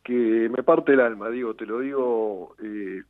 que 0.06 0.48
me 0.48 0.62
parte 0.62 0.92
el 0.92 1.00
alma, 1.00 1.28
digo, 1.30 1.54
te 1.54 1.66
lo 1.66 1.80
digo, 1.80 2.54
eh, 2.62 3.02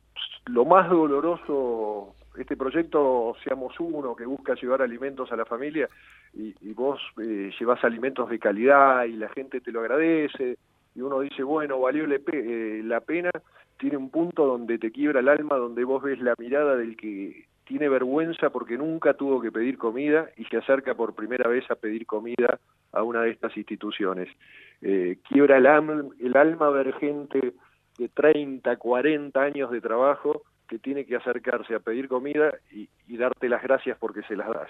lo 0.47 0.65
más 0.65 0.89
doloroso, 0.89 2.15
este 2.39 2.57
proyecto 2.57 3.35
Seamos 3.43 3.79
Uno, 3.79 4.15
que 4.15 4.25
busca 4.25 4.55
llevar 4.55 4.81
alimentos 4.81 5.31
a 5.31 5.35
la 5.35 5.45
familia, 5.45 5.87
y, 6.33 6.55
vos 6.73 6.99
eh, 7.21 7.51
llevas 7.59 7.83
alimentos 7.83 8.27
de 8.31 8.39
calidad 8.39 9.05
y 9.05 9.13
la 9.13 9.29
gente 9.29 9.61
te 9.61 9.71
lo 9.71 9.81
agradece, 9.81 10.57
y 10.97 11.01
uno 11.01 11.19
dice, 11.19 11.43
bueno, 11.43 11.79
valió 11.79 12.05
eh, 12.05 12.81
la 12.83 13.01
pena, 13.01 13.29
tiene 13.77 13.97
un 13.97 14.09
punto 14.09 14.47
donde 14.47 14.79
te 14.79 14.91
quiebra 14.91 15.19
el 15.19 15.29
alma, 15.29 15.55
donde 15.55 15.83
vos 15.83 16.01
ves 16.01 16.19
la 16.19 16.33
mirada 16.39 16.75
del 16.75 16.97
que 16.97 17.45
tiene 17.65 17.87
vergüenza 17.87 18.49
porque 18.49 18.79
nunca 18.79 19.13
tuvo 19.13 19.39
que 19.39 19.51
pedir 19.51 19.77
comida 19.77 20.27
y 20.37 20.45
se 20.45 20.57
acerca 20.57 20.95
por 20.95 21.13
primera 21.13 21.47
vez 21.47 21.69
a 21.69 21.75
pedir 21.75 22.07
comida 22.07 22.59
a 22.93 23.03
una 23.03 23.21
de 23.21 23.29
estas 23.29 23.55
instituciones 23.57 24.27
eh, 24.81 25.17
quiebra 25.29 25.57
el, 25.57 25.67
alma 26.35 26.69
ver 26.71 26.93
gente 26.93 27.53
de 27.99 28.09
30, 28.09 28.75
40 28.77 29.39
años 29.39 29.69
de 29.69 29.81
trabajo 29.81 30.41
que 30.67 30.79
tiene 30.79 31.05
que 31.05 31.15
acercarse 31.15 31.75
a 31.75 31.79
pedir 31.79 32.07
comida 32.07 32.55
y, 32.71 32.89
darte 33.17 33.49
las 33.49 33.61
gracias 33.61 33.97
porque 33.99 34.21
se 34.23 34.35
las 34.35 34.47
das. 34.49 34.69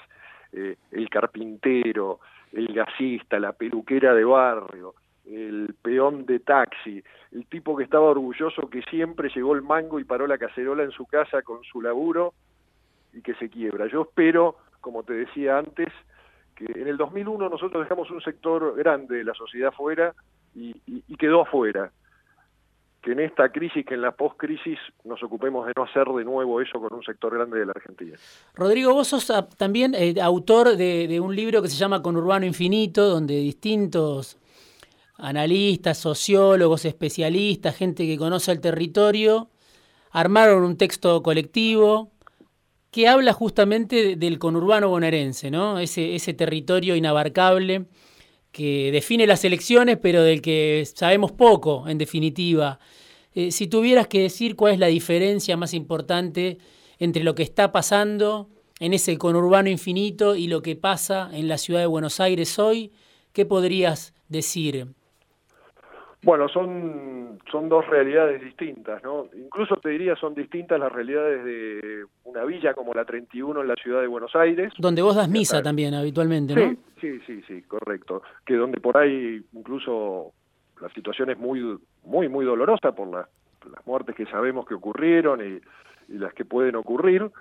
Eh, 0.51 0.75
el 0.91 1.09
carpintero, 1.09 2.19
el 2.51 2.67
gasista, 2.67 3.39
la 3.39 3.53
peluquera 3.53 4.13
de 4.13 4.23
barrio, 4.23 4.93
el 5.29 5.75
peón 5.81 6.25
de 6.25 6.39
taxi, 6.39 7.03
el 7.31 7.45
tipo 7.47 7.75
que 7.75 7.83
estaba 7.83 8.09
orgulloso 8.09 8.69
que 8.69 8.81
siempre 8.83 9.29
llegó 9.35 9.53
el 9.53 9.61
mango 9.61 9.99
y 9.99 10.05
paró 10.05 10.25
la 10.25 10.37
cacerola 10.37 10.83
en 10.83 10.91
su 10.91 11.05
casa 11.05 11.41
con 11.41 11.63
su 11.63 11.81
laburo 11.81 12.33
y 13.13 13.21
que 13.21 13.35
se 13.35 13.49
quiebra. 13.49 13.87
Yo 13.87 14.03
espero, 14.03 14.55
como 14.79 15.03
te 15.03 15.13
decía 15.13 15.57
antes, 15.57 15.89
que 16.55 16.65
en 16.65 16.87
el 16.87 16.97
2001 16.97 17.49
nosotros 17.49 17.83
dejamos 17.83 18.09
un 18.09 18.21
sector 18.21 18.75
grande 18.75 19.17
de 19.17 19.23
la 19.23 19.33
sociedad 19.33 19.71
fuera 19.71 20.13
y, 20.55 20.73
quedó 21.17 21.41
afuera. 21.41 21.91
Que 23.01 23.11
en 23.11 23.19
esta 23.19 23.49
crisis, 23.49 23.85
que 23.85 23.93
en 23.93 24.01
la 24.01 24.11
post-crisis, 24.11 24.77
nos 25.03 25.21
ocupemos 25.23 25.65
de 25.67 25.73
no 25.75 25.83
hacer 25.83 26.05
de 26.07 26.25
nuevo 26.25 26.59
eso 26.61 26.79
con 26.79 26.93
un 26.93 27.03
sector 27.03 27.33
grande 27.33 27.59
de 27.59 27.65
la 27.65 27.73
Argentina. 27.75 28.17
Rodrigo, 28.55 28.93
vos 28.93 29.07
sos 29.07 29.29
ah, 29.29 29.47
también 29.57 29.93
eh, 29.95 30.15
autor 30.21 30.75
de, 30.75 31.19
un 31.19 31.35
libro 31.35 31.61
que 31.61 31.67
se 31.67 31.77
llama 31.77 32.01
Con 32.01 32.17
Urbano 32.17 32.45
Infinito, 32.45 33.07
donde 33.07 33.35
distintos 33.35 34.37
analistas, 35.17 35.97
sociólogos, 35.97 36.85
especialistas, 36.85 37.75
gente 37.75 38.05
que 38.05 38.17
conoce 38.17 38.51
el 38.51 38.59
territorio, 38.59 39.49
armaron 40.11 40.63
un 40.63 40.77
texto 40.77 41.21
colectivo 41.23 42.11
que 42.91 43.07
habla 43.07 43.33
justamente 43.33 44.15
del 44.15 44.39
conurbano 44.39 44.89
bonaerense, 44.89 45.51
¿no? 45.51 45.79
Ese, 45.79 46.15
ese 46.15 46.33
territorio 46.33 46.95
inabarcable 46.95 47.85
que 48.51 48.91
define 48.91 49.27
las 49.27 49.43
elecciones, 49.43 49.97
pero 50.01 50.23
del 50.23 50.41
que 50.41 50.87
sabemos 50.95 51.31
poco, 51.31 51.87
en 51.87 51.97
definitiva. 51.97 52.79
Eh, 53.33 53.51
si 53.51 53.67
tuvieras 53.67 54.07
que 54.07 54.21
decir 54.21 54.55
cuál 54.55 54.73
es 54.73 54.79
la 54.79 54.87
diferencia 54.87 55.57
más 55.57 55.73
importante 55.73 56.57
entre 56.97 57.23
lo 57.23 57.35
que 57.35 57.43
está 57.43 57.71
pasando 57.71 58.49
en 58.79 58.93
ese 58.93 59.17
conurbano 59.17 59.69
infinito 59.69 60.35
y 60.35 60.47
lo 60.47 60.61
que 60.61 60.75
pasa 60.75 61.29
en 61.33 61.47
la 61.47 61.57
ciudad 61.57 61.81
de 61.81 61.85
Buenos 61.85 62.19
Aires 62.19 62.57
hoy, 62.57 62.91
¿qué 63.33 63.45
podrías 63.45 64.15
decir? 64.27 64.96
Bueno, 66.27 66.49
son, 66.49 67.39
son 67.49 67.69
dos 67.69 67.87
realidades 67.87 68.41
distintas, 68.41 69.01
¿no? 69.01 69.27
Incluso 69.33 69.77
te 69.77 69.87
diría 69.87 70.13
son 70.17 70.35
distintas 70.35 70.77
las 70.77 70.91
realidades 70.91 71.41
de 71.45 72.03
una 72.25 72.43
villa 72.43 72.73
como 72.73 72.93
la 72.93 73.05
31 73.05 73.61
en 73.61 73.65
la 73.69 73.75
ciudad 73.75 74.01
de 74.01 74.07
Buenos 74.07 74.35
Aires. 74.35 74.73
Donde 74.77 75.01
vos 75.01 75.15
das 75.15 75.29
misa 75.29 75.63
también 75.63 75.93
habitualmente, 75.93 76.53
¿no? 76.53 76.75
Sí, 76.99 77.21
sí, 77.25 77.41
sí, 77.47 77.61
correcto. 77.61 78.23
Que 78.45 78.55
donde 78.55 78.81
por 78.81 78.97
ahí 78.97 79.41
incluso 79.53 80.33
la 80.81 80.89
situación 80.89 81.29
es 81.29 81.37
muy, 81.37 81.79
muy, 82.03 82.27
muy 82.27 82.43
dolorosa 82.43 82.91
por 82.91 83.07
las 83.07 83.27
muertes 83.85 84.13
que 84.13 84.25
sabemos 84.25 84.67
que 84.67 84.73
ocurrieron 84.73 85.39
y, 85.39 85.61
y 86.13 86.17
las 86.17 86.33
que 86.33 86.43
pueden 86.43 86.75
ocurrir, 86.75 87.31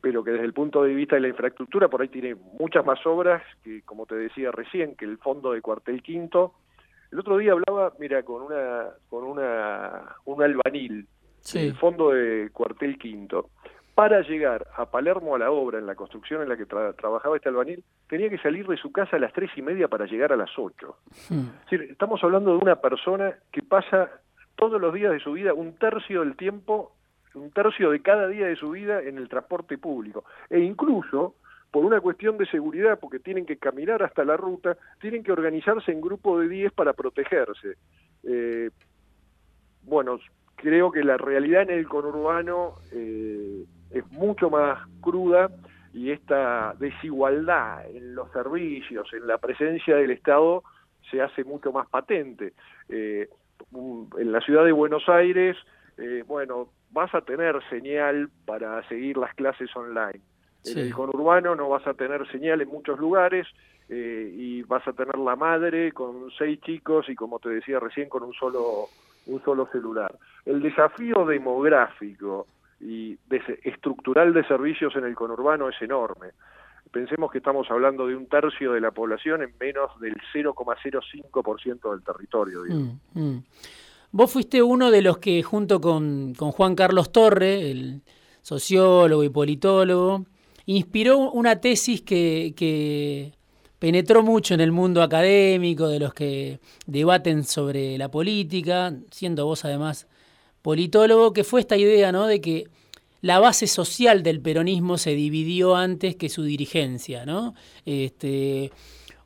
pero 0.00 0.24
que 0.24 0.30
desde 0.30 0.46
el 0.46 0.54
punto 0.54 0.82
de 0.82 0.94
vista 0.94 1.16
de 1.16 1.20
la 1.20 1.28
infraestructura 1.28 1.88
por 1.88 2.00
ahí 2.00 2.08
tiene 2.08 2.36
muchas 2.58 2.86
más 2.86 3.04
obras 3.04 3.42
que, 3.62 3.82
como 3.82 4.06
te 4.06 4.14
decía 4.14 4.50
recién, 4.50 4.94
que 4.96 5.04
el 5.04 5.18
fondo 5.18 5.52
de 5.52 5.60
cuartel 5.60 6.02
quinto 6.02 6.54
el 7.10 7.18
otro 7.18 7.38
día 7.38 7.52
hablaba, 7.52 7.92
mira, 7.98 8.22
con 8.22 8.42
una 8.42 8.90
con 9.08 9.24
una 9.24 10.16
un 10.24 10.42
albanil, 10.42 11.06
el 11.54 11.76
fondo 11.76 12.10
de 12.10 12.50
cuartel 12.52 12.98
quinto. 12.98 13.50
Para 13.94 14.20
llegar 14.20 14.64
a 14.76 14.86
Palermo 14.86 15.34
a 15.34 15.40
la 15.40 15.50
obra, 15.50 15.78
en 15.78 15.86
la 15.86 15.96
construcción 15.96 16.40
en 16.42 16.48
la 16.48 16.56
que 16.56 16.66
trabajaba 16.66 17.34
este 17.34 17.48
albanil, 17.48 17.82
tenía 18.08 18.30
que 18.30 18.38
salir 18.38 18.64
de 18.68 18.76
su 18.76 18.92
casa 18.92 19.16
a 19.16 19.18
las 19.18 19.32
tres 19.32 19.50
y 19.56 19.62
media 19.62 19.88
para 19.88 20.06
llegar 20.06 20.32
a 20.32 20.36
las 20.36 20.56
ocho. 20.56 20.98
Hmm. 21.28 21.48
estamos 21.70 22.22
hablando 22.22 22.52
de 22.52 22.58
una 22.58 22.76
persona 22.76 23.34
que 23.50 23.62
pasa 23.62 24.08
todos 24.54 24.80
los 24.80 24.94
días 24.94 25.10
de 25.10 25.18
su 25.18 25.32
vida 25.32 25.52
un 25.52 25.74
tercio 25.74 26.20
del 26.20 26.36
tiempo, 26.36 26.92
un 27.34 27.50
tercio 27.50 27.90
de 27.90 28.00
cada 28.00 28.28
día 28.28 28.46
de 28.46 28.54
su 28.54 28.70
vida 28.70 29.02
en 29.02 29.18
el 29.18 29.28
transporte 29.28 29.78
público. 29.78 30.24
E 30.48 30.60
incluso 30.60 31.34
por 31.70 31.84
una 31.84 32.00
cuestión 32.00 32.38
de 32.38 32.46
seguridad, 32.46 32.98
porque 32.98 33.18
tienen 33.18 33.44
que 33.44 33.58
caminar 33.58 34.02
hasta 34.02 34.24
la 34.24 34.36
ruta, 34.36 34.76
tienen 35.00 35.22
que 35.22 35.32
organizarse 35.32 35.92
en 35.92 36.00
grupo 36.00 36.40
de 36.40 36.48
10 36.48 36.72
para 36.72 36.94
protegerse. 36.94 37.76
Eh, 38.24 38.70
bueno, 39.82 40.18
creo 40.56 40.90
que 40.90 41.04
la 41.04 41.16
realidad 41.16 41.62
en 41.62 41.70
el 41.70 41.86
conurbano 41.86 42.76
eh, 42.92 43.64
es 43.90 44.10
mucho 44.10 44.50
más 44.50 44.86
cruda 45.00 45.50
y 45.92 46.10
esta 46.10 46.74
desigualdad 46.78 47.88
en 47.90 48.14
los 48.14 48.30
servicios, 48.32 49.12
en 49.12 49.26
la 49.26 49.38
presencia 49.38 49.96
del 49.96 50.10
Estado, 50.10 50.62
se 51.10 51.20
hace 51.20 51.44
mucho 51.44 51.70
más 51.72 51.88
patente. 51.88 52.54
Eh, 52.88 53.28
en 53.72 54.32
la 54.32 54.40
ciudad 54.40 54.64
de 54.64 54.72
Buenos 54.72 55.08
Aires, 55.08 55.56
bueno, 56.26 56.68
vas 56.90 57.12
a 57.12 57.22
tener 57.22 57.60
señal 57.68 58.30
para 58.46 58.86
seguir 58.88 59.16
las 59.16 59.34
clases 59.34 59.74
online. 59.74 60.20
En 60.72 60.78
el 60.78 60.94
conurbano 60.94 61.54
no 61.54 61.68
vas 61.68 61.86
a 61.86 61.94
tener 61.94 62.30
señal 62.30 62.60
en 62.60 62.68
muchos 62.68 62.98
lugares 62.98 63.46
eh, 63.88 64.32
y 64.36 64.62
vas 64.62 64.86
a 64.86 64.92
tener 64.92 65.18
la 65.18 65.36
madre 65.36 65.92
con 65.92 66.30
seis 66.36 66.60
chicos 66.60 67.08
y 67.08 67.14
como 67.14 67.38
te 67.38 67.48
decía 67.48 67.80
recién 67.80 68.08
con 68.08 68.22
un 68.22 68.34
solo 68.34 68.88
un 69.26 69.42
solo 69.44 69.68
celular. 69.70 70.14
El 70.44 70.62
desafío 70.62 71.26
demográfico 71.26 72.46
y 72.80 73.18
estructural 73.62 74.32
de 74.32 74.46
servicios 74.46 74.94
en 74.96 75.04
el 75.04 75.14
conurbano 75.14 75.68
es 75.68 75.80
enorme. 75.82 76.28
Pensemos 76.90 77.30
que 77.30 77.38
estamos 77.38 77.70
hablando 77.70 78.06
de 78.06 78.16
un 78.16 78.26
tercio 78.26 78.72
de 78.72 78.80
la 78.80 78.90
población 78.90 79.42
en 79.42 79.52
menos 79.60 79.90
del 80.00 80.16
0,05% 80.32 81.90
del 81.90 82.02
territorio. 82.02 82.60
Mm, 82.66 83.20
mm. 83.20 83.44
Vos 84.12 84.32
fuiste 84.32 84.62
uno 84.62 84.90
de 84.90 85.02
los 85.02 85.18
que 85.18 85.42
junto 85.42 85.80
con, 85.80 86.32
con 86.34 86.50
Juan 86.50 86.74
Carlos 86.74 87.12
Torre, 87.12 87.70
el 87.70 88.00
sociólogo 88.40 89.22
y 89.22 89.28
politólogo, 89.28 90.24
inspiró 90.68 91.30
una 91.30 91.62
tesis 91.62 92.02
que, 92.02 93.32
penetró 93.78 94.22
mucho 94.22 94.52
en 94.52 94.60
el 94.60 94.70
mundo 94.70 95.02
académico, 95.02 95.88
de 95.88 95.98
los 95.98 96.12
que 96.12 96.60
debaten 96.86 97.44
sobre 97.44 97.96
la 97.96 98.10
política, 98.10 98.94
siendo 99.10 99.46
vos 99.46 99.64
además 99.64 100.06
politólogo, 100.60 101.32
que 101.32 101.44
fue 101.44 101.60
esta 101.60 101.76
idea 101.78 102.12
¿no? 102.12 102.26
de 102.26 102.42
que 102.42 102.64
la 103.22 103.38
base 103.38 103.66
social 103.66 104.22
del 104.22 104.42
peronismo 104.42 104.98
se 104.98 105.14
dividió 105.14 105.74
antes 105.74 106.16
que 106.16 106.28
su 106.28 106.42
dirigencia, 106.42 107.24
¿no? 107.24 107.54
Este, 107.84 108.70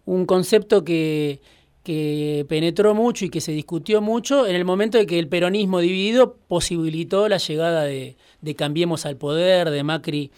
un 0.06 0.25
concepto 0.25 0.84
que, 0.84 1.40
que 1.82 2.46
penetró 2.49 2.94
mucho 2.94 3.25
y 3.25 3.30
que 3.30 3.40
se 3.40 3.52
discutió 3.52 4.00
mucho 4.00 4.46
en 4.46 4.54
el 4.54 4.64
momento 4.64 4.96
de 4.96 5.06
que 5.06 5.18
el 5.18 5.28
peronismo 5.28 5.80
dividido 5.80 6.37
posibilitó 6.49 7.28
la 7.28 7.38
llegada 7.38 7.82
de, 7.82 8.16
de 8.40 8.54
Cambiemos 8.54 9.04
al 9.04 9.16
poder, 9.16 9.70
de 9.70 9.82
Macri 9.82 10.30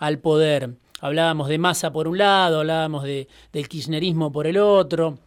al 0.00 0.18
poder. 0.18 0.74
Hablábamos 1.00 1.48
de 1.48 1.58
Massa 1.58 1.92
por 1.92 2.08
un 2.08 2.18
lado, 2.18 2.60
hablábamos 2.60 3.04
de, 3.04 3.28
del 3.52 3.68
kirchnerismo 3.68 4.32
por 4.32 4.46
el 4.46 4.56
otro, 4.56 5.18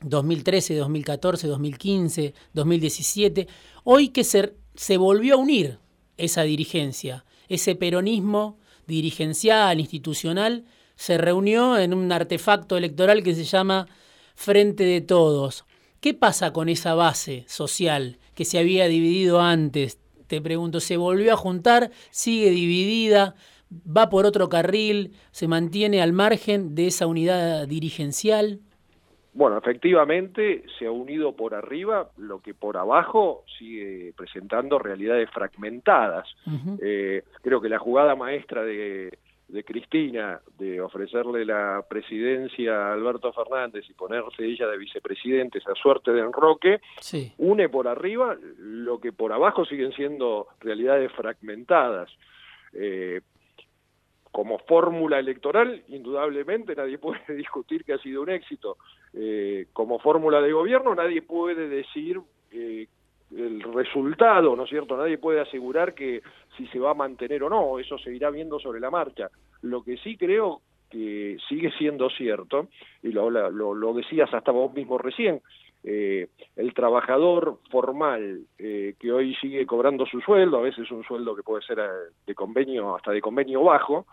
2013, 0.00 0.76
2014, 0.76 1.48
2015, 1.48 2.34
2017. 2.54 3.48
Hoy 3.84 4.08
que 4.08 4.24
se, 4.24 4.54
se 4.74 4.96
volvió 4.96 5.34
a 5.34 5.38
unir 5.38 5.78
esa 6.16 6.42
dirigencia, 6.42 7.24
ese 7.48 7.74
peronismo 7.74 8.58
dirigencial, 8.86 9.80
institucional, 9.80 10.64
se 10.96 11.18
reunió 11.18 11.76
en 11.76 11.92
un 11.92 12.10
artefacto 12.10 12.76
electoral 12.76 13.22
que 13.22 13.34
se 13.34 13.44
llama 13.44 13.88
Frente 14.34 14.84
de 14.84 15.00
Todos. 15.00 15.64
¿Qué 16.00 16.14
pasa 16.14 16.52
con 16.52 16.68
esa 16.68 16.94
base 16.94 17.44
social 17.48 18.18
que 18.34 18.44
se 18.44 18.58
había 18.58 18.86
dividido 18.86 19.40
antes? 19.40 19.98
Te 20.28 20.40
pregunto, 20.40 20.78
¿se 20.78 20.96
volvió 20.96 21.32
a 21.32 21.36
juntar? 21.36 21.90
¿Sigue 22.10 22.50
dividida? 22.50 23.34
¿Va 23.70 24.08
por 24.08 24.24
otro 24.26 24.48
carril? 24.48 25.12
¿Se 25.30 25.46
mantiene 25.46 26.00
al 26.00 26.12
margen 26.12 26.74
de 26.74 26.86
esa 26.86 27.06
unidad 27.06 27.66
dirigencial? 27.68 28.60
Bueno, 29.38 29.58
efectivamente 29.58 30.64
se 30.78 30.86
ha 30.86 30.90
unido 30.90 31.36
por 31.36 31.54
arriba, 31.54 32.10
lo 32.16 32.40
que 32.40 32.54
por 32.54 32.76
abajo 32.76 33.44
sigue 33.58 34.12
presentando 34.16 34.80
realidades 34.80 35.30
fragmentadas. 35.30 36.26
Eh, 36.82 37.22
creo 37.42 37.60
que 37.60 37.68
la 37.68 37.78
jugada 37.78 38.16
maestra 38.16 38.64
de, 38.64 39.16
Cristina 39.64 40.40
de 40.58 40.80
ofrecerle 40.80 41.44
la 41.44 41.84
presidencia 41.88 42.88
a 42.88 42.92
Alberto 42.94 43.32
Fernández 43.32 43.84
y 43.88 43.92
ponerse 43.92 44.44
ella 44.44 44.66
de 44.66 44.76
vicepresidente, 44.76 45.58
esa 45.58 45.74
suerte 45.74 46.10
de 46.10 46.20
enroque, 46.20 46.80
une 47.36 47.68
por 47.68 47.86
arriba 47.86 48.36
lo 48.58 48.98
que 48.98 49.12
por 49.12 49.32
abajo 49.32 49.64
siguen 49.66 49.92
siendo 49.92 50.48
realidades 50.58 51.12
fragmentadas. 51.12 52.10
Eh, 52.72 53.20
como 54.38 54.60
fórmula 54.60 55.18
electoral, 55.18 55.82
indudablemente 55.88 56.76
nadie 56.76 56.96
puede 56.98 57.34
discutir 57.34 57.84
que 57.84 57.94
ha 57.94 57.98
sido 57.98 58.22
un 58.22 58.30
éxito. 58.30 58.76
Eh, 59.12 59.66
como 59.72 59.98
fórmula 59.98 60.40
de 60.40 60.52
gobierno, 60.52 60.94
nadie 60.94 61.22
puede 61.22 61.68
decir 61.68 62.20
eh, 62.52 62.86
el 63.36 63.60
resultado, 63.74 64.54
¿no 64.54 64.62
es 64.62 64.70
cierto? 64.70 64.96
Nadie 64.96 65.18
puede 65.18 65.40
asegurar 65.40 65.92
que 65.92 66.22
si 66.56 66.68
se 66.68 66.78
va 66.78 66.92
a 66.92 66.94
mantener 66.94 67.42
o 67.42 67.50
no, 67.50 67.80
eso 67.80 67.98
se 67.98 68.14
irá 68.14 68.30
viendo 68.30 68.60
sobre 68.60 68.78
la 68.78 68.92
marcha. 68.92 69.28
Lo 69.62 69.82
que 69.82 69.96
sí 69.96 70.16
creo 70.16 70.60
que 70.88 71.36
sigue 71.48 71.72
siendo 71.72 72.08
cierto, 72.08 72.68
y 73.02 73.08
lo, 73.08 73.92
decías 73.92 74.32
hasta 74.32 74.52
vos 74.52 74.72
mismo 74.72 74.98
recién, 74.98 75.42
eh, 75.84 76.28
el 76.56 76.74
trabajador 76.74 77.60
formal 77.70 78.40
eh, 78.58 78.94
que 78.98 79.12
hoy 79.12 79.34
sigue 79.36 79.64
cobrando 79.64 80.06
su 80.06 80.20
sueldo, 80.20 80.58
a 80.58 80.62
veces 80.62 80.90
un 80.90 81.04
sueldo 81.04 81.36
que 81.36 81.44
puede 81.44 81.62
ser 81.62 81.78
eh, 81.78 82.12
de 82.26 82.34
convenio 82.34 82.96
hasta 82.96 83.12
de 83.12 83.20
convenio 83.20 83.62
bajo, 83.62 84.06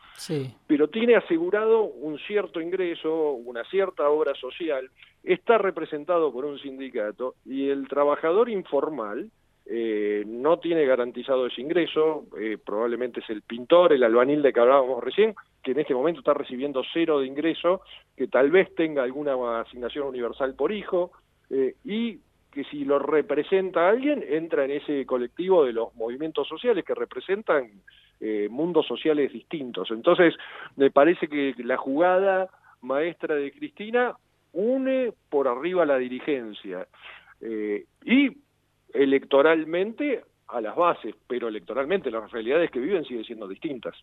pero 0.67 0.89
tiene 0.89 1.15
asegurado 1.15 1.81
un 1.81 2.19
cierto 2.19 2.61
ingreso, 2.61 3.31
una 3.31 3.63
cierta 3.65 4.07
obra 4.09 4.35
social, 4.35 4.89
está 5.23 5.57
representado 5.57 6.31
por 6.31 6.45
un 6.45 6.59
sindicato 6.59 7.33
y 7.45 7.69
el 7.69 7.87
trabajador 7.87 8.49
informal 8.49 9.29
no 9.67 10.59
tiene 10.59 10.85
garantizado 10.85 11.47
ese 11.47 11.59
ingreso, 11.59 12.25
probablemente 12.63 13.21
es 13.21 13.29
el 13.31 13.41
pintor, 13.41 13.93
el 13.93 14.03
albanil 14.03 14.43
de 14.43 14.53
que 14.53 14.59
hablábamos 14.59 15.03
recién, 15.03 15.33
que 15.63 15.71
en 15.71 15.79
este 15.79 15.95
momento 15.95 16.19
está 16.19 16.35
recibiendo 16.35 16.83
cero 16.93 17.19
de 17.19 17.25
ingreso, 17.25 17.81
que 18.15 18.27
tal 18.27 18.51
vez 18.51 18.73
tenga 18.75 19.01
alguna 19.01 19.61
asignación 19.61 20.05
universal 20.05 20.53
por 20.53 20.71
hijo, 20.71 21.11
eh, 21.49 21.75
y 21.83 22.19
que 22.51 22.63
si 22.65 22.85
lo 22.85 22.99
representa 22.99 23.89
alguien, 23.89 24.23
entra 24.27 24.63
en 24.63 24.71
ese 24.71 25.05
colectivo 25.05 25.65
de 25.65 25.73
los 25.73 25.93
movimientos 25.95 26.47
sociales 26.47 26.85
que 26.85 26.95
representan 26.95 27.69
eh, 28.21 28.47
mundos 28.49 28.87
sociales 28.87 29.33
distintos. 29.33 29.91
Entonces, 29.91 30.33
me 30.77 30.89
parece 30.89 31.27
que 31.27 31.53
la 31.57 31.75
jugada 31.75 32.49
maestra 32.81 33.35
de 33.35 33.51
Cristina 33.51 34.15
une 34.53 35.11
por 35.29 35.49
arriba 35.49 35.85
la 35.85 35.97
dirigencia 35.97 36.87
eh, 37.41 37.85
y 38.05 38.31
electoralmente 38.93 40.23
a 40.47 40.61
las 40.61 40.77
bases, 40.77 41.13
pero 41.27 41.49
electoralmente 41.49 42.09
las 42.09 42.31
realidades 42.31 42.71
que 42.71 42.79
viven 42.79 43.03
siguen 43.03 43.25
siendo 43.25 43.49
distintas. 43.49 43.95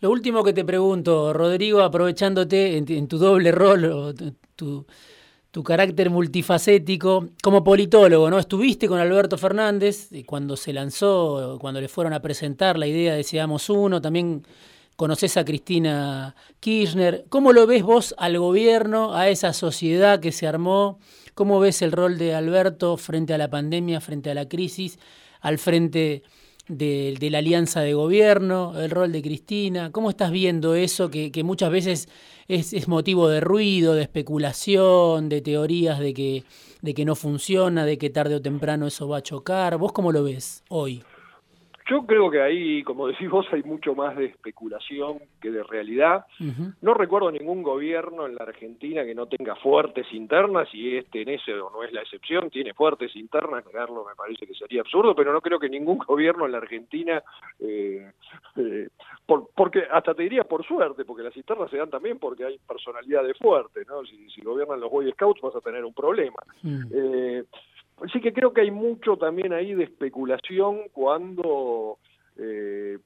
Lo 0.00 0.10
último 0.10 0.42
que 0.42 0.52
te 0.52 0.64
pregunto, 0.64 1.32
Rodrigo, 1.32 1.80
aprovechándote 1.80 2.76
en, 2.76 3.06
tu 3.06 3.18
doble 3.18 3.52
rol, 3.52 4.14
tu 4.56 4.84
tu 5.52 5.62
carácter 5.62 6.10
multifacético. 6.10 7.28
Como 7.42 7.62
politólogo, 7.62 8.28
¿no? 8.30 8.38
Estuviste 8.38 8.88
con 8.88 8.98
Alberto 8.98 9.38
Fernández 9.38 10.08
cuando 10.26 10.56
se 10.56 10.72
lanzó, 10.72 11.58
cuando 11.60 11.80
le 11.80 11.88
fueron 11.88 12.14
a 12.14 12.20
presentar 12.20 12.78
la 12.78 12.86
idea 12.86 13.14
de 13.14 13.22
Seamos 13.22 13.68
Uno, 13.70 14.00
también 14.00 14.44
conoces 14.96 15.36
a 15.36 15.44
Cristina 15.44 16.34
Kirchner. 16.58 17.26
¿Cómo 17.28 17.52
lo 17.52 17.66
ves 17.66 17.82
vos 17.82 18.14
al 18.16 18.38
gobierno, 18.38 19.14
a 19.14 19.28
esa 19.28 19.52
sociedad 19.52 20.20
que 20.20 20.32
se 20.32 20.46
armó? 20.46 20.98
¿Cómo 21.34 21.60
ves 21.60 21.82
el 21.82 21.92
rol 21.92 22.16
de 22.16 22.34
Alberto 22.34 22.96
frente 22.96 23.34
a 23.34 23.38
la 23.38 23.50
pandemia, 23.50 24.00
frente 24.00 24.30
a 24.30 24.34
la 24.34 24.48
crisis, 24.48 24.98
al 25.42 25.58
frente 25.58 26.22
de, 26.68 27.16
la 27.30 27.38
alianza 27.38 27.80
de 27.80 27.94
gobierno, 27.94 28.80
el 28.80 28.90
rol 28.90 29.12
de 29.12 29.22
Cristina. 29.22 29.90
¿Cómo 29.92 30.10
estás 30.10 30.30
viendo 30.30 30.74
eso 30.74 31.10
que, 31.10 31.30
muchas 31.44 31.70
veces 31.70 32.08
es, 32.48 32.88
motivo 32.88 33.28
de 33.28 33.40
ruido, 33.40 33.94
de 33.94 34.02
especulación, 34.02 35.28
de 35.28 35.40
teorías 35.40 35.98
de 35.98 36.14
que, 36.14 36.44
de 36.80 36.94
que 36.94 37.04
no 37.04 37.14
funciona, 37.14 37.84
de 37.84 37.98
que 37.98 38.10
tarde 38.10 38.36
o 38.36 38.42
temprano 38.42 38.86
eso 38.86 39.08
va 39.08 39.18
a 39.18 39.22
chocar? 39.22 39.76
¿Vos 39.78 39.92
cómo 39.92 40.12
lo 40.12 40.22
ves 40.24 40.62
hoy? 40.68 41.02
Yo 41.88 42.06
creo 42.06 42.30
que 42.30 42.40
ahí, 42.40 42.82
como 42.82 43.06
decís 43.08 43.28
vos, 43.28 43.46
hay 43.52 43.62
mucho 43.62 43.94
más 43.94 44.16
de 44.16 44.26
especulación 44.26 45.18
que 45.40 45.50
de 45.50 45.62
realidad. 45.62 46.26
No 46.80 46.94
recuerdo 46.94 47.30
ningún 47.30 47.62
gobierno 47.62 48.26
en 48.26 48.34
la 48.34 48.44
Argentina 48.44 49.04
que 49.04 49.14
no 49.14 49.26
tenga 49.26 49.56
fuertes 49.56 50.06
internas, 50.12 50.68
y 50.72 50.96
este 50.96 51.22
en 51.22 51.30
ese 51.30 51.52
no 51.52 51.82
es 51.82 51.92
la 51.92 52.02
excepción, 52.02 52.50
tiene 52.50 52.74
fuertes 52.74 53.14
internas, 53.16 53.64
negarlo 53.66 54.04
me 54.04 54.14
parece 54.14 54.46
que 54.46 54.54
sería 54.54 54.80
absurdo, 54.80 55.14
pero 55.14 55.32
no 55.32 55.40
creo 55.40 55.58
que 55.58 55.68
ningún 55.68 55.98
gobierno 56.06 56.46
en 56.46 56.52
la 56.52 56.58
Argentina, 56.58 57.22
eh, 57.60 58.12
eh, 58.56 58.88
porque 59.26 59.84
hasta 59.90 60.14
te 60.14 60.22
diría 60.22 60.44
por 60.44 60.64
suerte, 60.66 61.04
porque 61.04 61.22
las 61.22 61.36
internas 61.36 61.70
se 61.70 61.78
dan 61.78 61.90
también 61.90 62.18
porque 62.18 62.44
hay 62.44 62.58
personalidades 62.58 63.36
fuertes, 63.38 63.86
¿no? 63.86 64.04
Si, 64.04 64.30
si 64.30 64.40
gobiernan 64.42 64.80
los 64.80 64.90
Boy 64.90 65.10
Scouts 65.12 65.40
vas 65.40 65.56
a 65.56 65.60
tener 65.60 65.84
un 65.84 65.94
problema. 65.94 66.38
Mm. 66.62 66.82
Eh, 66.92 67.44
Sí 68.12 68.20
que 68.20 68.32
creo 68.32 68.52
que 68.52 68.62
hay 68.62 68.70
mucho 68.70 69.16
también 69.16 69.52
ahí 69.52 69.74
de 69.74 69.84
especulación 69.84 70.82
cuando 70.92 71.98
eh, 72.36 72.98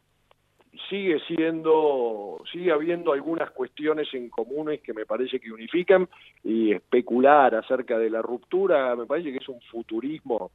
sigue 0.89 1.21
siendo, 1.27 2.43
sigue 2.51 2.73
habiendo 2.73 3.13
algunas 3.13 3.51
cuestiones 3.51 4.09
en 4.15 4.31
comunes 4.31 4.81
que 4.81 4.95
me 4.95 5.07
parece 5.07 5.39
que 5.39 5.53
unifican 5.53 6.09
y 6.43 6.73
especular 6.73 7.55
acerca 7.55 7.99
de 7.99 8.11
la 8.11 8.23
ruptura 8.23 8.95
me 8.97 9.07
parece 9.07 9.33
que 9.33 9.39
es 9.39 9.49
un 9.49 9.61
futurismo 9.63 10.51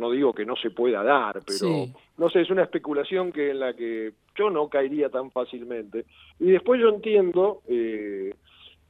no 0.00 0.10
digo 0.10 0.32
que 0.32 0.46
no 0.46 0.56
se 0.56 0.70
pueda 0.70 1.02
dar, 1.02 1.40
pero 1.46 1.86
no 2.16 2.28
sé, 2.30 2.40
es 2.40 2.50
una 2.50 2.62
especulación 2.62 3.30
que 3.30 3.50
en 3.50 3.60
la 3.60 3.74
que 3.74 4.12
yo 4.34 4.48
no 4.50 4.68
caería 4.68 5.10
tan 5.10 5.30
fácilmente. 5.30 6.06
Y 6.38 6.50
después 6.50 6.80
yo 6.80 6.88
entiendo 6.88 7.60
eh, 7.68 8.34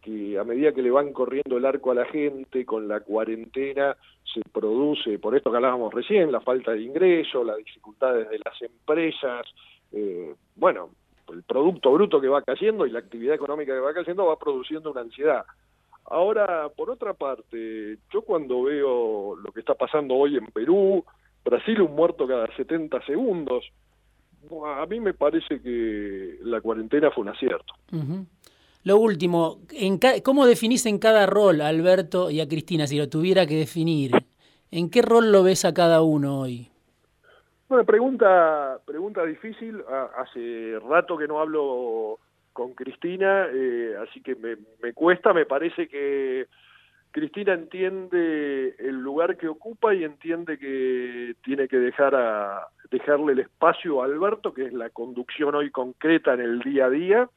que 0.00 0.38
a 0.38 0.44
medida 0.44 0.72
que 0.72 0.82
le 0.82 0.90
van 0.90 1.12
corriendo 1.12 1.56
el 1.56 1.66
arco 1.66 1.90
a 1.90 1.94
la 1.94 2.06
gente 2.06 2.64
con 2.64 2.88
la 2.88 3.00
cuarentena 3.00 3.96
se 4.32 4.40
produce, 4.52 5.18
por 5.18 5.36
esto 5.36 5.50
que 5.50 5.56
hablábamos 5.56 5.92
recién, 5.92 6.32
la 6.32 6.40
falta 6.40 6.72
de 6.72 6.82
ingreso, 6.82 7.44
las 7.44 7.56
dificultades 7.58 8.28
de 8.30 8.38
las 8.38 8.60
empresas, 8.62 9.46
eh, 9.92 10.34
bueno, 10.56 10.90
el 11.32 11.42
producto 11.42 11.92
bruto 11.92 12.20
que 12.20 12.28
va 12.28 12.42
cayendo 12.42 12.86
y 12.86 12.90
la 12.90 13.00
actividad 13.00 13.34
económica 13.34 13.72
que 13.72 13.80
va 13.80 13.94
cayendo 13.94 14.26
va 14.26 14.38
produciendo 14.38 14.90
una 14.90 15.02
ansiedad. 15.02 15.44
Ahora, 16.06 16.68
por 16.70 16.90
otra 16.90 17.14
parte, 17.14 17.98
yo 18.12 18.22
cuando 18.22 18.64
veo 18.64 19.36
lo 19.36 19.52
que 19.52 19.60
está 19.60 19.74
pasando 19.74 20.14
hoy 20.14 20.36
en 20.36 20.46
Perú, 20.46 21.04
Brasil 21.44 21.80
un 21.82 21.94
muerto 21.94 22.26
cada 22.26 22.54
70 22.56 23.00
segundos, 23.06 23.64
a 24.76 24.86
mí 24.86 25.00
me 25.00 25.14
parece 25.14 25.60
que 25.60 26.38
la 26.42 26.60
cuarentena 26.60 27.10
fue 27.10 27.22
un 27.22 27.28
acierto. 27.28 27.74
Lo 28.82 28.96
último, 28.96 29.60
en 29.70 29.98
¿cómo 30.24 30.46
definís 30.46 30.86
en 30.86 30.98
cada 30.98 31.26
rol 31.26 31.60
a 31.60 31.68
Alberto 31.68 32.30
y 32.30 32.40
a 32.40 32.48
Cristina, 32.48 32.86
si 32.86 32.96
lo 32.96 33.08
tuviera 33.08 33.46
que 33.46 33.56
definir? 33.56 34.12
¿En 34.70 34.90
qué 34.90 35.02
rol 35.02 35.32
lo 35.32 35.42
ves 35.42 35.64
a 35.64 35.74
cada 35.74 36.02
uno 36.02 36.40
hoy? 36.40 36.68
Bueno, 37.68 37.84
pregunta, 37.84 38.78
pregunta 38.86 39.24
difícil. 39.24 39.82
Hace 40.16 40.78
rato 40.88 41.18
que 41.18 41.28
no 41.28 41.40
hablo 41.40 42.18
con 42.52 42.72
Cristina, 42.74 43.46
eh, 43.52 43.94
así 44.02 44.22
que 44.22 44.34
me, 44.34 44.56
me, 44.82 44.92
cuesta, 44.92 45.32
me 45.32 45.46
parece 45.46 45.86
que 45.86 46.46
Cristina 47.10 47.52
entiende 47.54 48.74
el 48.78 49.00
lugar 49.00 49.36
que 49.36 49.48
ocupa 49.48 49.94
y 49.94 50.04
entiende 50.04 50.58
que 50.58 51.34
tiene 51.44 51.68
que 51.68 51.78
dejar 51.78 52.14
a, 52.14 52.68
dejarle 52.90 53.32
el 53.32 53.40
espacio 53.40 54.02
a 54.02 54.06
Alberto, 54.06 54.52
que 54.52 54.66
es 54.66 54.72
la 54.72 54.90
conducción 54.90 55.54
hoy 55.54 55.70
concreta 55.70 56.34
en 56.34 56.40
el 56.40 56.60
día 56.60 56.86
a 56.86 56.90
día. 56.90 57.28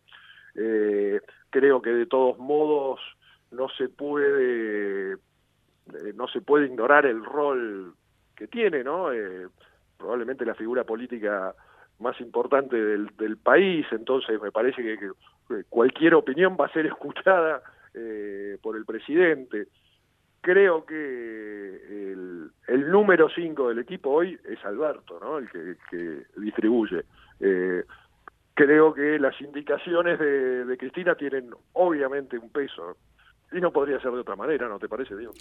Eh, 0.55 1.19
creo 1.49 1.81
que 1.81 1.91
de 1.91 2.05
todos 2.05 2.37
modos 2.37 2.99
no 3.51 3.69
se 3.69 3.89
puede 3.89 5.13
eh, 5.13 6.13
no 6.15 6.27
se 6.27 6.41
puede 6.41 6.67
ignorar 6.67 7.05
el 7.05 7.23
rol 7.23 7.95
que 8.35 8.47
tiene, 8.47 8.83
¿no? 8.83 9.09
probablemente 9.97 10.45
la 10.45 10.55
figura 10.55 10.83
política 10.83 11.55
más 11.99 12.19
importante 12.21 12.75
del, 12.75 13.07
del 13.17 13.37
país, 13.37 13.85
entonces 13.91 14.39
me 14.41 14.51
parece 14.51 14.83
que, 14.83 15.11
cualquier 15.69 16.15
opinión 16.15 16.57
va 16.59 16.65
a 16.65 16.73
ser 16.73 16.85
escuchada 16.93 17.61
eh, 17.93 18.57
por 18.61 18.75
el 18.75 18.85
presidente. 18.85 19.67
Creo 20.41 20.85
que 20.85 20.93
el, 20.95 22.51
el 22.67 22.91
número 22.91 23.29
5 23.29 23.69
del 23.69 23.79
equipo 23.79 24.09
hoy 24.09 24.37
es 24.43 24.63
Alberto, 24.65 25.17
¿no? 25.21 25.37
el 25.37 25.49
que, 25.49 25.77
que 25.89 26.23
distribuye. 26.37 27.05
Eh, 27.39 27.83
creo 28.53 28.93
que 28.93 29.19
las 29.19 29.39
indicaciones 29.41 30.19
de, 30.19 30.65
de 30.65 30.77
Cristina 30.77 31.15
tienen 31.15 31.51
obviamente 31.73 32.37
un 32.37 32.49
peso 32.49 32.97
y 33.51 33.61
no 33.61 33.71
podría 33.71 33.99
ser 33.99 34.11
de 34.11 34.19
otra 34.19 34.35
manera, 34.35 34.67
¿no 34.67 34.79
te 34.79 34.89
parece, 34.89 35.15
Diego? 35.15 35.33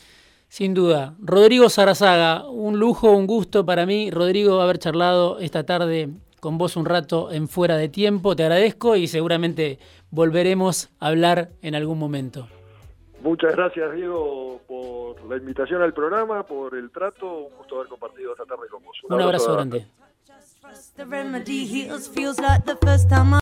Sin 0.49 0.75
duda. 0.75 1.15
Rodrigo 1.19 1.69
Sarazaga, 1.69 2.49
un 2.49 2.79
lujo, 2.79 3.11
un 3.11 3.27
gusto 3.27 3.65
para 3.65 3.87
mí, 3.87 4.11
Rodrigo, 4.11 4.61
haber 4.61 4.79
charlado 4.79 5.39
esta 5.39 5.65
tarde 5.65 6.11
con 6.41 6.59
vos 6.59 6.77
un 6.77 6.85
rato 6.85 7.31
en 7.31 7.49
fuera 7.49 7.77
de 7.77 7.89
tiempo. 7.89 8.37
Te 8.37 8.43
agradezco 8.43 8.97
y 8.97 9.07
seguramente 9.07 9.79
volveremos 10.11 10.91
a 11.01 11.09
hablar 11.09 11.51
en 11.63 11.75
algún 11.75 11.99
momento. 11.99 12.49
Muchas 13.23 13.55
gracias, 13.55 13.95
Diego, 13.95 14.61
por 14.67 15.25
la 15.31 15.37
invitación 15.37 15.81
al 15.81 15.95
programa, 15.95 16.43
por 16.43 16.75
el 16.75 16.91
trato. 16.91 17.45
Un 17.45 17.57
gusto 17.57 17.77
haber 17.77 17.89
compartido 17.89 18.33
esta 18.33 18.45
tarde 18.45 18.67
con 18.69 18.83
vos. 18.83 18.99
Un, 19.09 19.23
abrazo 19.23 19.55
grande. 19.55 19.87
The 20.97 21.05
remedy 21.07 21.67
heals 21.67 22.09
feels 22.09 22.39
like 22.39 22.65
the 22.65 22.77
first 22.77 23.11
time 23.11 23.35
I 23.35 23.41